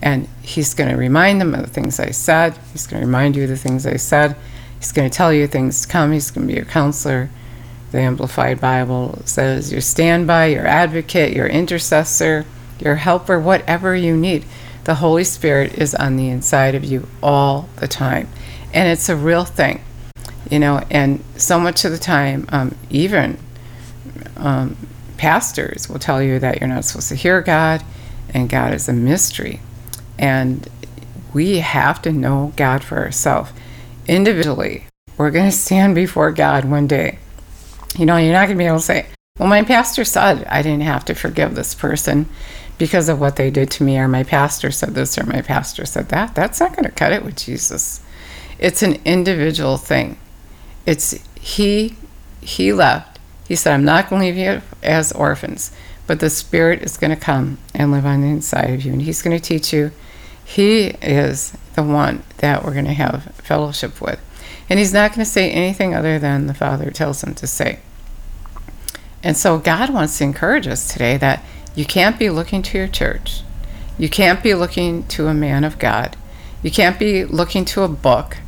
And 0.01 0.29
He's 0.41 0.73
going 0.73 0.89
to 0.89 0.97
remind 0.97 1.41
them 1.41 1.55
of 1.55 1.61
the 1.61 1.67
things 1.67 2.01
I 2.01 2.13
said. 2.13 2.59
He's 2.73 2.87
going 2.87 3.01
to 3.01 3.07
remind 3.07 3.37
you 3.37 3.43
of 3.43 3.51
the 3.51 3.57
things 3.59 3.87
I 3.87 3.97
said. 3.97 4.37
He's 4.79 4.93
going 4.93 5.11
to 5.11 5.15
tell 5.15 5.33
you 5.33 5.47
things 5.47 5.83
to 5.83 5.89
come. 5.89 6.13
He's 6.13 6.31
going 6.31 6.47
to 6.47 6.53
be 6.53 6.57
your 6.57 6.67
counselor. 6.67 7.29
The 7.93 7.99
Amplified 7.99 8.61
Bible 8.61 9.21
says 9.27 9.71
your 9.71 9.81
standby, 9.81 10.47
your 10.47 10.67
advocate, 10.67 11.35
your 11.35 11.47
intercessor, 11.47 12.47
your 12.79 12.97
helper, 12.97 13.39
whatever 13.39 13.95
you 13.95 14.17
need 14.17 14.45
the 14.87 14.97
Holy 14.97 15.25
Spirit 15.25 15.77
is 15.77 15.97
on 15.97 16.15
the 16.15 16.29
inside 16.29 16.77
of 16.77 16.85
you 16.85 17.09
all 17.21 17.69
the 17.77 17.89
time. 17.89 18.29
And 18.73 18.89
it's 18.89 19.09
a 19.09 19.17
real 19.17 19.45
thing, 19.45 19.83
you 20.51 20.59
know, 20.59 20.85
and 20.91 21.23
so 21.37 21.59
much 21.59 21.85
of 21.85 21.93
the 21.93 21.99
time, 21.99 22.47
um, 22.51 22.75
even 22.91 23.39
um, 24.37 24.77
pastors 25.17 25.89
will 25.89 25.99
tell 25.99 26.23
you 26.23 26.39
that 26.39 26.61
you're 26.61 26.69
not 26.69 26.85
supposed 26.85 27.09
to 27.09 27.15
hear 27.15 27.41
God 27.41 27.83
and 28.33 28.49
God 28.49 28.75
is 28.75 28.89
a 28.89 28.93
mystery. 28.93 29.61
And 30.19 30.69
we 31.33 31.59
have 31.59 32.01
to 32.03 32.13
know 32.13 32.53
God 32.57 32.83
for 32.83 32.99
ourselves. 32.99 33.53
Individually, 34.07 34.85
we're 35.17 35.31
going 35.31 35.51
to 35.51 35.57
stand 35.57 35.95
before 35.95 36.33
God 36.33 36.65
one 36.65 36.87
day. 36.87 37.19
You 37.99 38.07
know, 38.07 38.17
you're 38.17 38.33
not 38.33 38.47
going 38.47 38.59
to 38.59 38.63
be 38.63 38.67
able 38.67 38.79
to 38.79 38.83
say, 38.83 39.07
well, 39.39 39.49
my 39.49 39.63
pastor 39.63 40.05
said 40.05 40.45
I 40.45 40.63
didn't 40.63 40.83
have 40.83 41.05
to 41.07 41.15
forgive 41.15 41.55
this 41.55 41.75
person 41.75 42.29
because 42.79 43.09
of 43.09 43.21
what 43.21 43.37
they 43.37 43.51
did 43.51 43.71
to 43.73 43.85
me, 43.85 43.99
or 43.99 44.09
my 44.09 44.23
pastor 44.23 44.71
said 44.71 44.95
this, 44.95 45.19
or 45.19 45.25
my 45.25 45.41
pastor 45.41 45.87
said 45.87 46.11
that. 46.11 46.35
That's 46.35 46.61
not 46.61 46.73
going 46.73 46.85
to 46.85 46.91
cut 46.91 47.13
it 47.13 47.25
with 47.25 47.37
Jesus. 47.37 48.03
It's 48.59 48.83
an 48.83 49.01
individual 49.05 49.77
thing. 49.77 50.19
It's 50.87 51.13
he 51.41 51.97
he 52.41 52.73
left. 52.73 53.19
He 53.49 53.57
said, 53.57 53.75
I'm 53.75 53.85
not 53.85 54.09
going 54.09 54.21
to 54.21 54.27
leave 54.27 54.37
you 54.37 54.63
as 54.83 55.13
orphans, 55.13 55.71
but 56.07 56.21
the 56.21 56.31
Spirit 56.31 56.83
is 56.83 56.97
going 56.97 57.11
to 57.11 57.21
come 57.21 57.59
and 57.75 57.93
live 57.93 58.07
on 58.07 58.23
the 58.23 58.29
inside 58.29 58.71
of 58.71 58.83
you, 58.83 58.93
and 58.93 59.03
He's 59.03 59.23
going 59.23 59.37
to 59.37 59.43
teach 59.43 59.73
you. 59.73 59.93
He 60.45 60.89
is 61.03 61.53
the 61.75 61.83
one 61.83 62.23
that 62.39 62.65
we're 62.65 62.73
going 62.73 62.87
to 62.87 62.93
have 62.93 63.25
fellowship 63.35 64.01
with. 64.01 64.21
And 64.69 64.79
He's 64.79 64.93
not 64.93 65.11
going 65.11 65.25
to 65.25 65.31
say 65.31 65.51
anything 65.51 65.95
other 65.95 66.19
than 66.19 66.47
the 66.47 66.55
Father 66.55 66.91
tells 66.91 67.23
Him 67.23 67.35
to 67.35 67.47
say. 67.47 67.81
And 69.23 69.37
so 69.37 69.59
God 69.59 69.93
wants 69.93 70.19
to 70.19 70.25
encourage 70.25 70.67
us 70.67 70.89
today 70.89 71.17
that 71.17 71.45
you 71.75 71.85
can't 71.85 72.19
be 72.19 72.31
looking 72.31 72.63
to 72.63 72.79
your 72.79 72.89
church. 72.89 73.43
You 73.99 74.09
can't 74.09 74.43
be 74.43 74.55
looking 74.55 75.07
to 75.09 75.27
a 75.27 75.35
man 75.35 75.65
of 75.65 75.79
God. 75.79 76.17
You 76.63 76.71
can't 76.71 76.99
be 76.99 77.25
looking 77.25 77.65
to 77.67 77.83
a 77.83 77.89
book 77.89 78.39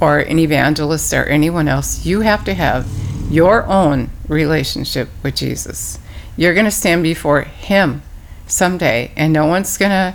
or 0.00 0.18
an 0.18 0.38
evangelist 0.38 1.12
or 1.12 1.24
anyone 1.24 1.68
else. 1.68 2.06
You 2.06 2.20
have 2.20 2.44
to 2.44 2.54
have 2.54 2.86
your 3.30 3.66
own 3.66 4.10
relationship 4.28 5.08
with 5.22 5.36
Jesus. 5.36 5.98
You're 6.36 6.54
going 6.54 6.64
to 6.66 6.70
stand 6.70 7.02
before 7.02 7.42
Him 7.42 8.02
someday, 8.46 9.12
and 9.16 9.32
no 9.32 9.46
one's 9.46 9.76
going 9.76 9.90
to 9.90 10.14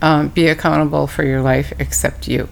um, 0.00 0.28
be 0.28 0.48
accountable 0.48 1.06
for 1.06 1.24
your 1.24 1.42
life 1.42 1.72
except 1.78 2.28
you. 2.28 2.48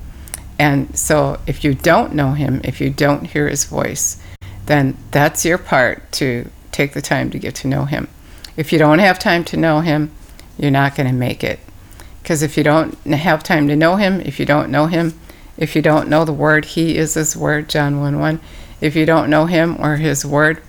And 0.59 0.97
so, 0.97 1.41
if 1.47 1.65
you 1.65 1.75
don't 1.75 2.15
know 2.15 2.33
Him, 2.33 2.61
if 2.65 2.81
you 2.81 2.91
don't 2.91 3.25
hear 3.25 3.49
His 3.49 3.65
voice, 3.65 4.21
then 4.67 4.97
that's 5.11 5.45
your 5.45 5.59
part 5.59 6.11
to 6.13 6.51
take 6.73 6.93
the 6.93 7.03
time 7.03 7.31
to 7.31 7.39
get 7.39 7.55
to 7.57 7.69
know 7.69 7.85
Him. 7.85 8.09
If 8.57 8.73
you 8.73 8.79
don't 8.79 8.99
have 8.99 9.19
time 9.19 9.45
to 9.45 9.57
know 9.57 9.81
Him, 9.81 10.13
you're 10.59 10.71
not 10.71 10.95
going 10.95 11.09
to 11.09 11.15
make 11.15 11.45
it. 11.45 11.61
Because 12.23 12.43
if 12.43 12.57
you 12.57 12.65
don't 12.65 12.95
have 13.05 13.43
time 13.43 13.69
to 13.69 13.77
know 13.77 13.97
Him, 13.97 14.21
if 14.21 14.41
you 14.41 14.47
don't 14.47 14.71
know 14.71 14.87
Him, 14.87 15.15
if 15.57 15.75
you 15.75 15.83
don't 15.83 16.09
know 16.09 16.25
the 16.25 16.33
Word, 16.33 16.65
He 16.65 16.97
is 16.97 17.15
His 17.15 17.37
Word, 17.37 17.69
John 17.69 18.01
1 18.01 18.19
1. 18.19 18.41
If 18.81 18.95
you 18.95 19.07
don't 19.07 19.31
know 19.31 19.47
Him 19.47 19.77
or 19.79 19.97
His 19.97 20.25
Word, 20.25 20.63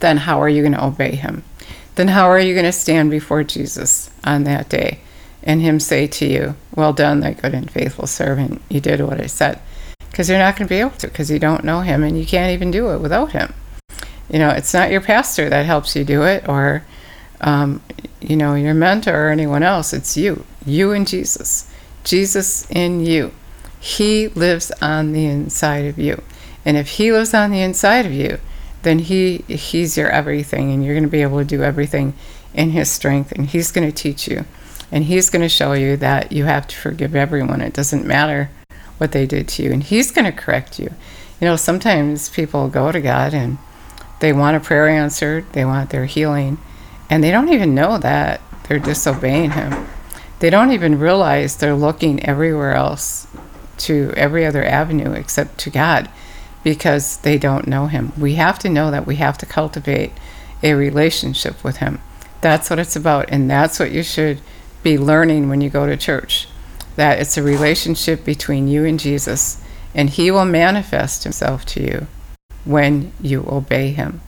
then 0.00 0.18
how 0.18 0.40
are 0.40 0.48
you 0.48 0.62
going 0.62 0.72
to 0.72 0.84
obey 0.84 1.14
Him? 1.14 1.44
Then 1.94 2.08
how 2.08 2.28
are 2.28 2.40
you 2.40 2.54
going 2.54 2.66
to 2.66 2.72
stand 2.72 3.10
before 3.10 3.44
Jesus 3.44 4.10
on 4.24 4.44
that 4.44 4.68
day 4.68 5.00
and 5.42 5.60
Him 5.60 5.80
say 5.80 6.06
to 6.06 6.26
you, 6.26 6.56
Well 6.74 6.92
done, 6.92 7.20
thy 7.20 7.32
good 7.32 7.54
and 7.54 7.70
faithful 7.70 8.06
servant. 8.06 8.62
You 8.68 8.80
did 8.80 9.00
what 9.00 9.20
I 9.20 9.26
said. 9.26 9.60
Because 10.10 10.28
you're 10.28 10.38
not 10.38 10.56
going 10.56 10.66
to 10.68 10.74
be 10.74 10.80
able 10.80 10.90
to, 10.90 11.08
because 11.08 11.30
you 11.30 11.38
don't 11.38 11.64
know 11.64 11.80
Him 11.80 12.02
and 12.02 12.18
you 12.18 12.26
can't 12.26 12.52
even 12.52 12.70
do 12.70 12.90
it 12.90 12.98
without 12.98 13.32
Him. 13.32 13.54
You 14.30 14.38
know, 14.38 14.50
it's 14.50 14.72
not 14.72 14.90
your 14.90 15.00
pastor 15.00 15.48
that 15.48 15.66
helps 15.66 15.94
you 15.94 16.04
do 16.04 16.22
it 16.22 16.48
or 16.48 16.84
um, 17.42 17.82
you 18.20 18.36
know, 18.36 18.54
your 18.54 18.74
mentor 18.74 19.28
or 19.28 19.30
anyone 19.30 19.62
else. 19.62 19.92
It's 19.92 20.16
you, 20.16 20.44
you 20.64 20.92
and 20.92 21.06
Jesus. 21.06 21.68
Jesus 22.04 22.70
in 22.70 23.04
you. 23.04 23.32
He 23.82 24.28
lives 24.28 24.70
on 24.80 25.10
the 25.10 25.26
inside 25.26 25.86
of 25.86 25.98
you. 25.98 26.22
And 26.64 26.76
if 26.76 26.88
he 26.88 27.10
lives 27.10 27.34
on 27.34 27.50
the 27.50 27.62
inside 27.62 28.06
of 28.06 28.12
you, 28.12 28.38
then 28.82 29.00
he 29.00 29.38
he's 29.48 29.96
your 29.96 30.08
everything 30.08 30.70
and 30.70 30.84
you're 30.84 30.94
going 30.94 31.02
to 31.02 31.10
be 31.10 31.22
able 31.22 31.38
to 31.38 31.44
do 31.44 31.64
everything 31.64 32.14
in 32.54 32.70
his 32.70 32.88
strength 32.88 33.32
and 33.32 33.48
he's 33.48 33.72
going 33.72 33.90
to 33.90 33.94
teach 33.94 34.28
you. 34.28 34.44
And 34.92 35.04
he's 35.04 35.30
going 35.30 35.42
to 35.42 35.48
show 35.48 35.72
you 35.72 35.96
that 35.96 36.30
you 36.30 36.44
have 36.44 36.68
to 36.68 36.76
forgive 36.76 37.16
everyone. 37.16 37.60
It 37.60 37.72
doesn't 37.72 38.06
matter 38.06 38.50
what 38.98 39.10
they 39.10 39.26
did 39.26 39.48
to 39.48 39.64
you 39.64 39.72
and 39.72 39.82
he's 39.82 40.12
going 40.12 40.26
to 40.26 40.32
correct 40.32 40.78
you. 40.78 40.92
You 41.40 41.48
know, 41.48 41.56
sometimes 41.56 42.28
people 42.28 42.68
go 42.68 42.92
to 42.92 43.00
God 43.00 43.34
and 43.34 43.58
they 44.20 44.32
want 44.32 44.56
a 44.56 44.60
prayer 44.60 44.86
answered, 44.86 45.44
they 45.54 45.64
want 45.64 45.90
their 45.90 46.06
healing, 46.06 46.58
and 47.10 47.24
they 47.24 47.32
don't 47.32 47.48
even 47.48 47.74
know 47.74 47.98
that 47.98 48.40
they're 48.68 48.78
disobeying 48.78 49.50
him. 49.50 49.88
They 50.38 50.50
don't 50.50 50.70
even 50.70 51.00
realize 51.00 51.56
they're 51.56 51.74
looking 51.74 52.24
everywhere 52.24 52.74
else 52.74 53.26
to 53.78 54.12
every 54.16 54.46
other 54.46 54.64
avenue 54.64 55.12
except 55.12 55.58
to 55.58 55.70
God 55.70 56.08
because 56.62 57.16
they 57.18 57.38
don't 57.38 57.66
know 57.66 57.86
him. 57.86 58.12
We 58.18 58.34
have 58.34 58.58
to 58.60 58.68
know 58.68 58.90
that 58.90 59.06
we 59.06 59.16
have 59.16 59.38
to 59.38 59.46
cultivate 59.46 60.12
a 60.62 60.74
relationship 60.74 61.62
with 61.64 61.78
him. 61.78 62.00
That's 62.40 62.70
what 62.70 62.78
it's 62.78 62.96
about 62.96 63.30
and 63.30 63.50
that's 63.50 63.78
what 63.78 63.92
you 63.92 64.02
should 64.02 64.40
be 64.82 64.98
learning 64.98 65.48
when 65.48 65.60
you 65.60 65.70
go 65.70 65.86
to 65.86 65.96
church. 65.96 66.48
That 66.96 67.20
it's 67.20 67.36
a 67.36 67.42
relationship 67.42 68.24
between 68.24 68.68
you 68.68 68.84
and 68.84 68.98
Jesus 68.98 69.62
and 69.94 70.10
he 70.10 70.30
will 70.30 70.44
manifest 70.44 71.24
himself 71.24 71.64
to 71.66 71.82
you 71.82 72.06
when 72.64 73.12
you 73.20 73.44
obey 73.48 73.92
him. 73.92 74.20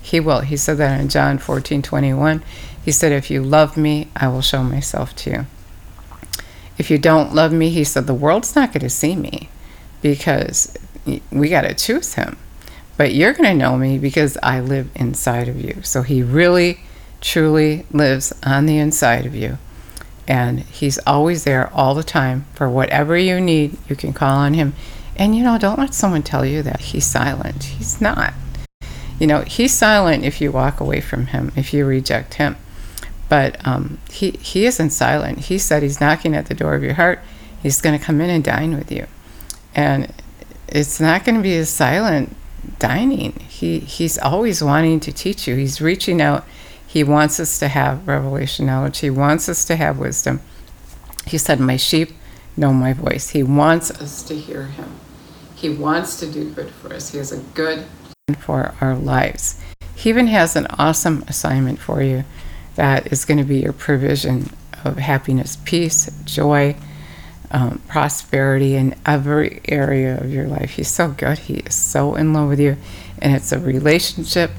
He 0.00 0.18
will. 0.18 0.40
He 0.40 0.56
said 0.56 0.78
that 0.78 1.00
in 1.00 1.08
John 1.08 1.38
14 1.38 1.80
21. 1.82 2.42
He 2.84 2.90
said, 2.90 3.12
If 3.12 3.30
you 3.30 3.42
love 3.42 3.76
me, 3.76 4.08
I 4.16 4.28
will 4.28 4.42
show 4.42 4.64
myself 4.64 5.14
to 5.16 5.30
you. 5.30 5.46
If 6.82 6.90
you 6.90 6.98
don't 6.98 7.32
love 7.32 7.52
me, 7.52 7.70
he 7.70 7.84
said, 7.84 8.08
the 8.08 8.12
world's 8.12 8.56
not 8.56 8.72
going 8.72 8.80
to 8.80 8.90
see 8.90 9.14
me 9.14 9.50
because 10.00 10.76
we 11.30 11.48
got 11.48 11.60
to 11.60 11.74
choose 11.74 12.14
him. 12.14 12.36
But 12.96 13.14
you're 13.14 13.34
going 13.34 13.50
to 13.50 13.54
know 13.54 13.76
me 13.78 13.98
because 13.98 14.36
I 14.42 14.58
live 14.58 14.90
inside 14.96 15.46
of 15.46 15.60
you. 15.60 15.80
So 15.84 16.02
he 16.02 16.24
really, 16.24 16.80
truly 17.20 17.86
lives 17.92 18.32
on 18.42 18.66
the 18.66 18.78
inside 18.78 19.26
of 19.26 19.32
you. 19.36 19.58
And 20.26 20.62
he's 20.62 20.98
always 21.06 21.44
there 21.44 21.72
all 21.72 21.94
the 21.94 22.02
time 22.02 22.46
for 22.52 22.68
whatever 22.68 23.16
you 23.16 23.40
need. 23.40 23.78
You 23.88 23.94
can 23.94 24.12
call 24.12 24.38
on 24.38 24.54
him. 24.54 24.74
And 25.14 25.36
you 25.36 25.44
know, 25.44 25.58
don't 25.58 25.78
let 25.78 25.94
someone 25.94 26.24
tell 26.24 26.44
you 26.44 26.64
that 26.64 26.80
he's 26.80 27.06
silent. 27.06 27.62
He's 27.62 28.00
not. 28.00 28.34
You 29.20 29.28
know, 29.28 29.42
he's 29.42 29.72
silent 29.72 30.24
if 30.24 30.40
you 30.40 30.50
walk 30.50 30.80
away 30.80 31.00
from 31.00 31.26
him, 31.26 31.52
if 31.54 31.72
you 31.72 31.84
reject 31.86 32.34
him. 32.34 32.56
But 33.32 33.66
um, 33.66 33.96
he, 34.10 34.32
he 34.32 34.66
isn't 34.66 34.90
silent. 34.90 35.38
He 35.38 35.56
said 35.56 35.82
he's 35.82 36.02
knocking 36.02 36.36
at 36.36 36.48
the 36.48 36.54
door 36.54 36.74
of 36.74 36.82
your 36.82 36.92
heart. 36.92 37.18
He's 37.62 37.80
going 37.80 37.98
to 37.98 38.04
come 38.04 38.20
in 38.20 38.28
and 38.28 38.44
dine 38.44 38.76
with 38.76 38.92
you. 38.92 39.06
And 39.74 40.12
it's 40.68 41.00
not 41.00 41.24
going 41.24 41.36
to 41.36 41.42
be 41.42 41.56
a 41.56 41.64
silent 41.64 42.36
dining. 42.78 43.32
He, 43.48 43.78
he's 43.78 44.18
always 44.18 44.62
wanting 44.62 45.00
to 45.00 45.12
teach 45.12 45.48
you. 45.48 45.56
He's 45.56 45.80
reaching 45.80 46.20
out. 46.20 46.44
He 46.86 47.02
wants 47.02 47.40
us 47.40 47.58
to 47.60 47.68
have 47.68 48.06
revelation 48.06 48.66
knowledge. 48.66 48.98
He 48.98 49.08
wants 49.08 49.48
us 49.48 49.64
to 49.64 49.76
have 49.76 49.98
wisdom. 49.98 50.42
He 51.26 51.38
said, 51.38 51.58
My 51.58 51.78
sheep 51.78 52.10
know 52.54 52.74
my 52.74 52.92
voice. 52.92 53.30
He 53.30 53.42
wants 53.42 53.90
us 53.92 54.22
to 54.24 54.36
hear 54.36 54.64
him. 54.66 54.92
He 55.54 55.70
wants 55.70 56.20
to 56.20 56.30
do 56.30 56.50
good 56.50 56.68
for 56.68 56.92
us. 56.92 57.12
He 57.12 57.16
has 57.16 57.32
a 57.32 57.38
good 57.54 57.86
plan 58.26 58.38
for 58.38 58.74
our 58.82 58.94
lives. 58.94 59.58
He 59.94 60.10
even 60.10 60.26
has 60.26 60.54
an 60.54 60.66
awesome 60.78 61.24
assignment 61.28 61.78
for 61.78 62.02
you 62.02 62.24
that 62.74 63.12
is 63.12 63.24
going 63.24 63.38
to 63.38 63.44
be 63.44 63.58
your 63.60 63.72
provision 63.72 64.50
of 64.84 64.98
happiness, 64.98 65.56
peace, 65.64 66.10
joy, 66.24 66.76
um, 67.50 67.82
prosperity 67.86 68.74
in 68.74 68.94
every 69.04 69.60
area 69.68 70.18
of 70.18 70.32
your 70.32 70.48
life. 70.48 70.70
He's 70.70 70.88
so 70.88 71.10
good. 71.10 71.38
He 71.38 71.54
is 71.54 71.74
so 71.74 72.14
in 72.14 72.32
love 72.32 72.48
with 72.48 72.60
you. 72.60 72.76
And 73.20 73.34
it's 73.34 73.52
a 73.52 73.58
relationship. 73.58 74.50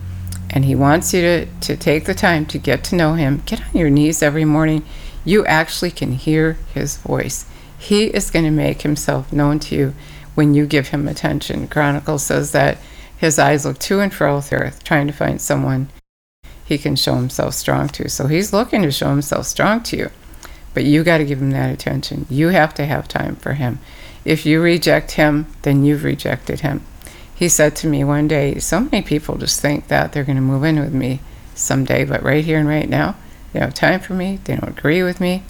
And 0.49 0.65
He 0.65 0.75
wants 0.75 1.13
you 1.13 1.21
to, 1.21 1.45
to 1.61 1.75
take 1.75 2.05
the 2.05 2.13
time 2.13 2.45
to 2.47 2.57
get 2.57 2.83
to 2.85 2.95
know 2.95 3.15
Him. 3.15 3.41
Get 3.45 3.61
on 3.61 3.73
your 3.73 3.89
knees 3.89 4.21
every 4.21 4.45
morning. 4.45 4.85
You 5.25 5.45
actually 5.45 5.91
can 5.91 6.13
hear 6.13 6.53
His 6.73 6.97
voice. 6.97 7.45
He 7.77 8.05
is 8.05 8.29
going 8.29 8.45
to 8.45 8.51
make 8.51 8.83
Himself 8.83 9.33
known 9.33 9.59
to 9.59 9.75
you 9.75 9.93
when 10.35 10.53
you 10.53 10.67
give 10.67 10.89
Him 10.89 11.07
attention. 11.07 11.67
Chronicle 11.67 12.19
says 12.19 12.51
that 12.51 12.77
His 13.17 13.39
eyes 13.39 13.65
look 13.65 13.79
to 13.79 13.99
and 13.99 14.13
fro 14.13 14.39
the 14.39 14.55
earth, 14.55 14.83
trying 14.83 15.07
to 15.07 15.13
find 15.13 15.41
someone 15.41 15.89
He 16.65 16.77
can 16.77 16.95
show 16.95 17.15
Himself 17.15 17.53
strong 17.53 17.89
to. 17.89 18.09
So 18.09 18.27
He's 18.27 18.53
looking 18.53 18.81
to 18.83 18.91
show 18.91 19.09
Himself 19.09 19.45
strong 19.45 19.83
to 19.83 19.97
you. 19.97 20.09
But 20.73 20.85
you 20.85 21.03
got 21.03 21.19
to 21.19 21.25
give 21.25 21.41
him 21.41 21.51
that 21.51 21.71
attention. 21.71 22.25
You 22.29 22.49
have 22.49 22.73
to 22.75 22.85
have 22.85 23.07
time 23.07 23.35
for 23.35 23.53
him. 23.53 23.79
If 24.25 24.45
you 24.45 24.61
reject 24.61 25.11
him, 25.11 25.47
then 25.61 25.83
you've 25.83 26.03
rejected 26.03 26.61
him. 26.61 26.83
He 27.35 27.49
said 27.49 27.75
to 27.77 27.87
me 27.87 28.03
one 28.03 28.27
day, 28.27 28.59
So 28.59 28.79
many 28.79 29.01
people 29.01 29.37
just 29.37 29.59
think 29.59 29.87
that 29.87 30.13
they're 30.13 30.23
going 30.23 30.37
to 30.37 30.41
move 30.41 30.63
in 30.63 30.79
with 30.79 30.93
me 30.93 31.19
someday, 31.55 32.05
but 32.05 32.23
right 32.23 32.43
here 32.43 32.59
and 32.59 32.67
right 32.67 32.89
now, 32.89 33.15
they 33.51 33.59
don't 33.59 33.67
have 33.67 33.73
time 33.73 33.99
for 33.99 34.13
me. 34.13 34.39
They 34.43 34.55
don't 34.55 34.77
agree 34.77 35.03
with 35.03 35.19
me. 35.19 35.43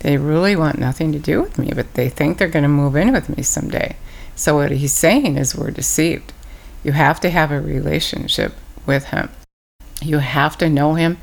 They 0.00 0.16
really 0.16 0.56
want 0.56 0.78
nothing 0.78 1.12
to 1.12 1.18
do 1.18 1.42
with 1.42 1.58
me, 1.58 1.72
but 1.74 1.92
they 1.92 2.08
think 2.08 2.38
they're 2.38 2.48
going 2.48 2.62
to 2.62 2.68
move 2.68 2.96
in 2.96 3.12
with 3.12 3.28
me 3.36 3.42
someday. 3.42 3.96
So, 4.34 4.54
what 4.56 4.70
he's 4.70 4.94
saying 4.94 5.36
is, 5.36 5.54
we're 5.54 5.70
deceived. 5.70 6.32
You 6.82 6.92
have 6.92 7.20
to 7.20 7.28
have 7.28 7.50
a 7.50 7.60
relationship 7.60 8.54
with 8.86 9.06
him. 9.06 9.28
You 10.02 10.18
have 10.18 10.56
to 10.58 10.68
know 10.68 10.94
him 10.94 11.18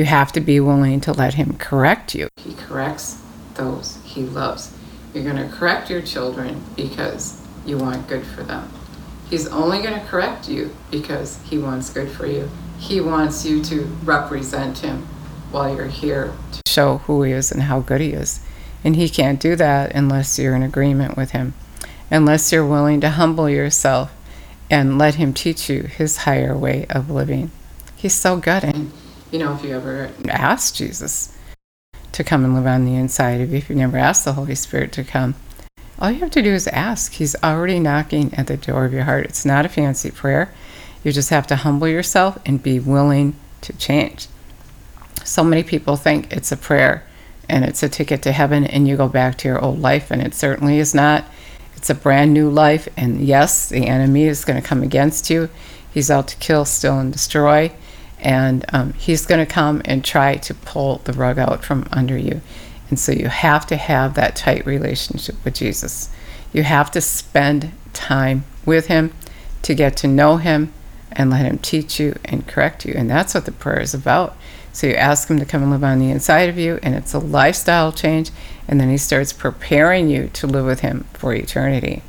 you 0.00 0.06
have 0.06 0.32
to 0.32 0.40
be 0.40 0.60
willing 0.60 1.00
to 1.02 1.12
let 1.12 1.34
Him 1.34 1.58
correct 1.58 2.14
you. 2.14 2.28
He 2.36 2.54
corrects 2.54 3.20
those 3.54 3.98
He 4.04 4.22
loves. 4.22 4.74
You're 5.12 5.24
going 5.24 5.36
to 5.36 5.54
correct 5.54 5.90
your 5.90 6.00
children 6.00 6.64
because 6.76 7.38
you 7.66 7.76
want 7.76 8.08
good 8.08 8.24
for 8.24 8.42
them. 8.42 8.72
He's 9.28 9.46
only 9.48 9.82
going 9.82 10.00
to 10.00 10.06
correct 10.06 10.48
you 10.48 10.74
because 10.90 11.38
He 11.44 11.58
wants 11.58 11.90
good 11.90 12.10
for 12.10 12.26
you. 12.26 12.48
He 12.78 13.00
wants 13.00 13.44
you 13.44 13.62
to 13.64 13.82
represent 14.04 14.78
Him 14.78 15.06
while 15.50 15.74
you're 15.74 15.88
here 15.88 16.32
to 16.52 16.62
show 16.66 16.98
who 16.98 17.22
He 17.22 17.32
is 17.32 17.52
and 17.52 17.64
how 17.64 17.80
good 17.80 18.00
He 18.00 18.12
is. 18.12 18.40
And 18.82 18.96
He 18.96 19.08
can't 19.08 19.38
do 19.38 19.56
that 19.56 19.94
unless 19.94 20.38
you're 20.38 20.56
in 20.56 20.62
agreement 20.62 21.16
with 21.16 21.32
Him, 21.32 21.52
unless 22.10 22.52
you're 22.52 22.66
willing 22.66 23.00
to 23.02 23.10
humble 23.10 23.50
yourself 23.50 24.12
and 24.70 24.96
let 24.96 25.16
Him 25.16 25.34
teach 25.34 25.68
you 25.68 25.82
His 25.82 26.18
higher 26.18 26.56
way 26.56 26.86
of 26.88 27.10
living. 27.10 27.50
He's 28.00 28.14
so 28.14 28.38
good. 28.38 28.64
And 28.64 28.92
you 29.30 29.38
know, 29.38 29.54
if 29.54 29.62
you 29.62 29.76
ever 29.76 30.10
ask 30.26 30.74
Jesus 30.74 31.36
to 32.12 32.24
come 32.24 32.46
and 32.46 32.54
live 32.54 32.66
on 32.66 32.86
the 32.86 32.94
inside 32.94 33.42
of 33.42 33.50
you, 33.50 33.58
if 33.58 33.68
you 33.68 33.76
never 33.76 33.98
asked 33.98 34.24
the 34.24 34.32
Holy 34.32 34.54
Spirit 34.54 34.90
to 34.92 35.04
come, 35.04 35.34
all 35.98 36.10
you 36.10 36.20
have 36.20 36.30
to 36.30 36.40
do 36.40 36.50
is 36.50 36.66
ask. 36.68 37.12
He's 37.12 37.36
already 37.44 37.78
knocking 37.78 38.32
at 38.32 38.46
the 38.46 38.56
door 38.56 38.86
of 38.86 38.94
your 38.94 39.04
heart. 39.04 39.26
It's 39.26 39.44
not 39.44 39.66
a 39.66 39.68
fancy 39.68 40.10
prayer. 40.10 40.50
You 41.04 41.12
just 41.12 41.28
have 41.28 41.46
to 41.48 41.56
humble 41.56 41.88
yourself 41.88 42.38
and 42.46 42.62
be 42.62 42.80
willing 42.80 43.36
to 43.60 43.74
change. 43.74 44.28
So 45.22 45.44
many 45.44 45.62
people 45.62 45.96
think 45.96 46.32
it's 46.32 46.50
a 46.50 46.56
prayer 46.56 47.06
and 47.50 47.66
it's 47.66 47.82
a 47.82 47.88
ticket 47.90 48.22
to 48.22 48.32
heaven 48.32 48.64
and 48.64 48.88
you 48.88 48.96
go 48.96 49.08
back 49.08 49.36
to 49.38 49.48
your 49.48 49.62
old 49.62 49.78
life, 49.78 50.10
and 50.10 50.22
it 50.22 50.32
certainly 50.32 50.78
is 50.78 50.94
not. 50.94 51.26
It's 51.76 51.90
a 51.90 51.94
brand 51.94 52.32
new 52.32 52.48
life, 52.48 52.88
and 52.96 53.20
yes, 53.20 53.68
the 53.68 53.86
enemy 53.86 54.24
is 54.24 54.46
going 54.46 54.60
to 54.60 54.66
come 54.66 54.82
against 54.82 55.28
you. 55.28 55.50
He's 55.92 56.10
out 56.10 56.28
to 56.28 56.36
kill, 56.36 56.64
steal, 56.64 56.98
and 56.98 57.12
destroy 57.12 57.72
and 58.20 58.64
um, 58.72 58.92
he's 58.94 59.26
going 59.26 59.44
to 59.44 59.52
come 59.52 59.82
and 59.84 60.04
try 60.04 60.36
to 60.36 60.54
pull 60.54 60.98
the 61.04 61.12
rug 61.12 61.38
out 61.38 61.64
from 61.64 61.88
under 61.92 62.16
you. 62.16 62.40
And 62.88 62.98
so 62.98 63.12
you 63.12 63.28
have 63.28 63.66
to 63.68 63.76
have 63.76 64.14
that 64.14 64.36
tight 64.36 64.66
relationship 64.66 65.36
with 65.44 65.54
Jesus. 65.54 66.10
You 66.52 66.64
have 66.64 66.90
to 66.92 67.00
spend 67.00 67.72
time 67.92 68.44
with 68.66 68.88
him 68.88 69.12
to 69.62 69.74
get 69.74 69.96
to 69.98 70.08
know 70.08 70.36
him 70.36 70.72
and 71.12 71.30
let 71.30 71.44
him 71.44 71.58
teach 71.58 71.98
you 71.98 72.18
and 72.24 72.46
correct 72.46 72.84
you. 72.84 72.94
And 72.96 73.10
that's 73.10 73.34
what 73.34 73.44
the 73.44 73.52
prayer 73.52 73.80
is 73.80 73.94
about. 73.94 74.36
So 74.72 74.86
you 74.86 74.94
ask 74.94 75.28
him 75.28 75.38
to 75.38 75.44
come 75.44 75.62
and 75.62 75.70
live 75.70 75.82
on 75.82 75.98
the 75.98 76.10
inside 76.10 76.48
of 76.48 76.56
you, 76.56 76.78
and 76.82 76.94
it's 76.94 77.12
a 77.12 77.18
lifestyle 77.18 77.90
change. 77.90 78.30
And 78.68 78.80
then 78.80 78.88
he 78.88 78.98
starts 78.98 79.32
preparing 79.32 80.08
you 80.08 80.28
to 80.34 80.46
live 80.46 80.64
with 80.64 80.80
him 80.80 81.06
for 81.12 81.34
eternity. 81.34 82.02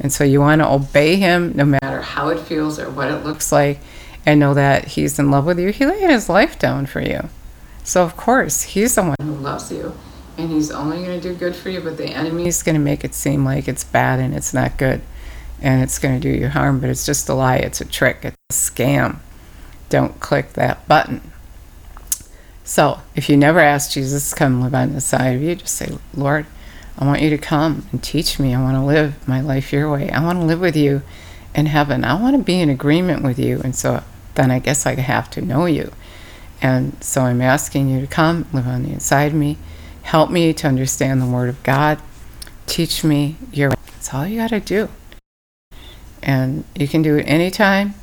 And 0.00 0.12
so 0.12 0.24
you 0.24 0.40
want 0.40 0.60
to 0.60 0.68
obey 0.68 1.16
him 1.16 1.52
no 1.54 1.64
matter 1.64 2.00
how 2.00 2.28
it 2.30 2.40
feels 2.40 2.80
or 2.80 2.90
what 2.90 3.10
it 3.10 3.24
looks 3.24 3.52
like 3.52 3.78
and 4.26 4.40
know 4.40 4.54
that 4.54 4.88
He's 4.88 5.18
in 5.18 5.30
love 5.30 5.46
with 5.46 5.58
you. 5.58 5.68
He 5.68 5.86
laid 5.86 6.10
His 6.10 6.28
life 6.28 6.58
down 6.58 6.86
for 6.86 7.00
you. 7.00 7.28
So, 7.84 8.02
of 8.02 8.16
course, 8.16 8.62
He's 8.62 8.94
the 8.94 9.02
one 9.02 9.16
who 9.20 9.32
loves 9.32 9.70
you. 9.72 9.94
And 10.36 10.50
He's 10.50 10.70
only 10.70 11.04
going 11.04 11.20
to 11.20 11.28
do 11.28 11.34
good 11.34 11.56
for 11.56 11.70
you, 11.70 11.80
but 11.80 11.96
the 11.96 12.06
enemy 12.06 12.46
is 12.46 12.62
going 12.62 12.74
to 12.74 12.80
make 12.80 13.04
it 13.04 13.14
seem 13.14 13.44
like 13.44 13.68
it's 13.68 13.84
bad 13.84 14.20
and 14.20 14.34
it's 14.34 14.54
not 14.54 14.78
good. 14.78 15.00
And 15.62 15.82
it's 15.82 15.98
going 15.98 16.18
to 16.18 16.20
do 16.20 16.34
you 16.34 16.48
harm, 16.48 16.80
but 16.80 16.88
it's 16.88 17.04
just 17.04 17.28
a 17.28 17.34
lie. 17.34 17.56
It's 17.56 17.80
a 17.80 17.84
trick. 17.84 18.20
It's 18.22 18.36
a 18.50 18.52
scam. 18.52 19.18
Don't 19.90 20.18
click 20.20 20.54
that 20.54 20.86
button. 20.88 21.20
So, 22.64 23.00
if 23.16 23.28
you 23.28 23.36
never 23.36 23.58
ask 23.58 23.90
Jesus 23.90 24.30
to 24.30 24.36
come 24.36 24.62
live 24.62 24.74
on 24.74 24.92
the 24.92 25.00
side 25.00 25.34
of 25.34 25.42
you, 25.42 25.56
just 25.56 25.74
say, 25.74 25.98
Lord, 26.14 26.46
I 26.96 27.04
want 27.04 27.22
you 27.22 27.30
to 27.30 27.38
come 27.38 27.86
and 27.90 28.02
teach 28.02 28.38
me. 28.38 28.54
I 28.54 28.62
want 28.62 28.76
to 28.76 28.84
live 28.84 29.26
my 29.26 29.40
life 29.40 29.72
your 29.72 29.90
way. 29.90 30.10
I 30.10 30.22
want 30.22 30.38
to 30.38 30.44
live 30.44 30.60
with 30.60 30.76
you 30.76 31.02
in 31.54 31.66
heaven. 31.66 32.04
I 32.04 32.20
want 32.20 32.36
to 32.36 32.42
be 32.42 32.60
in 32.60 32.70
agreement 32.70 33.22
with 33.22 33.38
you. 33.38 33.60
And 33.62 33.74
so 33.74 34.02
then 34.34 34.50
I 34.50 34.58
guess 34.58 34.86
I 34.86 34.94
have 34.94 35.30
to 35.30 35.40
know 35.40 35.66
you. 35.66 35.92
And 36.62 37.02
so 37.02 37.22
I'm 37.22 37.40
asking 37.40 37.88
you 37.88 38.00
to 38.00 38.06
come, 38.06 38.46
live 38.52 38.66
on 38.66 38.82
the 38.82 38.92
inside 38.92 39.32
of 39.32 39.34
me, 39.34 39.56
help 40.02 40.30
me 40.30 40.52
to 40.52 40.68
understand 40.68 41.20
the 41.20 41.26
Word 41.26 41.48
of 41.48 41.62
God, 41.62 42.00
teach 42.66 43.02
me 43.02 43.36
your. 43.52 43.70
That's 43.70 44.12
all 44.12 44.26
you 44.26 44.38
got 44.38 44.50
to 44.50 44.60
do. 44.60 44.88
And 46.22 46.64
you 46.74 46.86
can 46.86 47.00
do 47.00 47.16
it 47.16 47.22
anytime, 47.22 47.94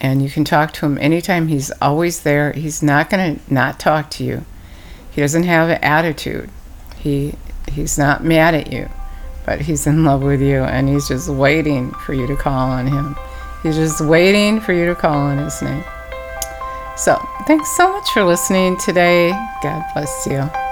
and 0.00 0.22
you 0.22 0.30
can 0.30 0.44
talk 0.44 0.72
to 0.74 0.86
him 0.86 0.98
anytime. 0.98 1.48
He's 1.48 1.72
always 1.82 2.22
there. 2.22 2.52
He's 2.52 2.80
not 2.80 3.10
going 3.10 3.40
to 3.40 3.52
not 3.52 3.80
talk 3.80 4.08
to 4.10 4.24
you. 4.24 4.44
He 5.10 5.20
doesn't 5.20 5.42
have 5.42 5.68
an 5.68 5.82
attitude. 5.82 6.48
He 6.96 7.34
he's 7.72 7.98
not 7.98 8.22
mad 8.22 8.54
at 8.54 8.72
you 8.72 8.88
but 9.50 9.60
he's 9.60 9.84
in 9.84 10.04
love 10.04 10.22
with 10.22 10.40
you 10.40 10.62
and 10.62 10.88
he's 10.88 11.08
just 11.08 11.28
waiting 11.28 11.90
for 12.06 12.14
you 12.14 12.24
to 12.24 12.36
call 12.36 12.70
on 12.70 12.86
him. 12.86 13.16
He's 13.64 13.74
just 13.74 14.00
waiting 14.00 14.60
for 14.60 14.72
you 14.72 14.86
to 14.86 14.94
call 14.94 15.16
on 15.16 15.38
his 15.38 15.60
name. 15.60 15.82
So, 16.96 17.20
thanks 17.48 17.68
so 17.76 17.92
much 17.92 18.08
for 18.10 18.22
listening 18.22 18.78
today. 18.78 19.30
God 19.60 19.82
bless 19.92 20.24
you. 20.26 20.69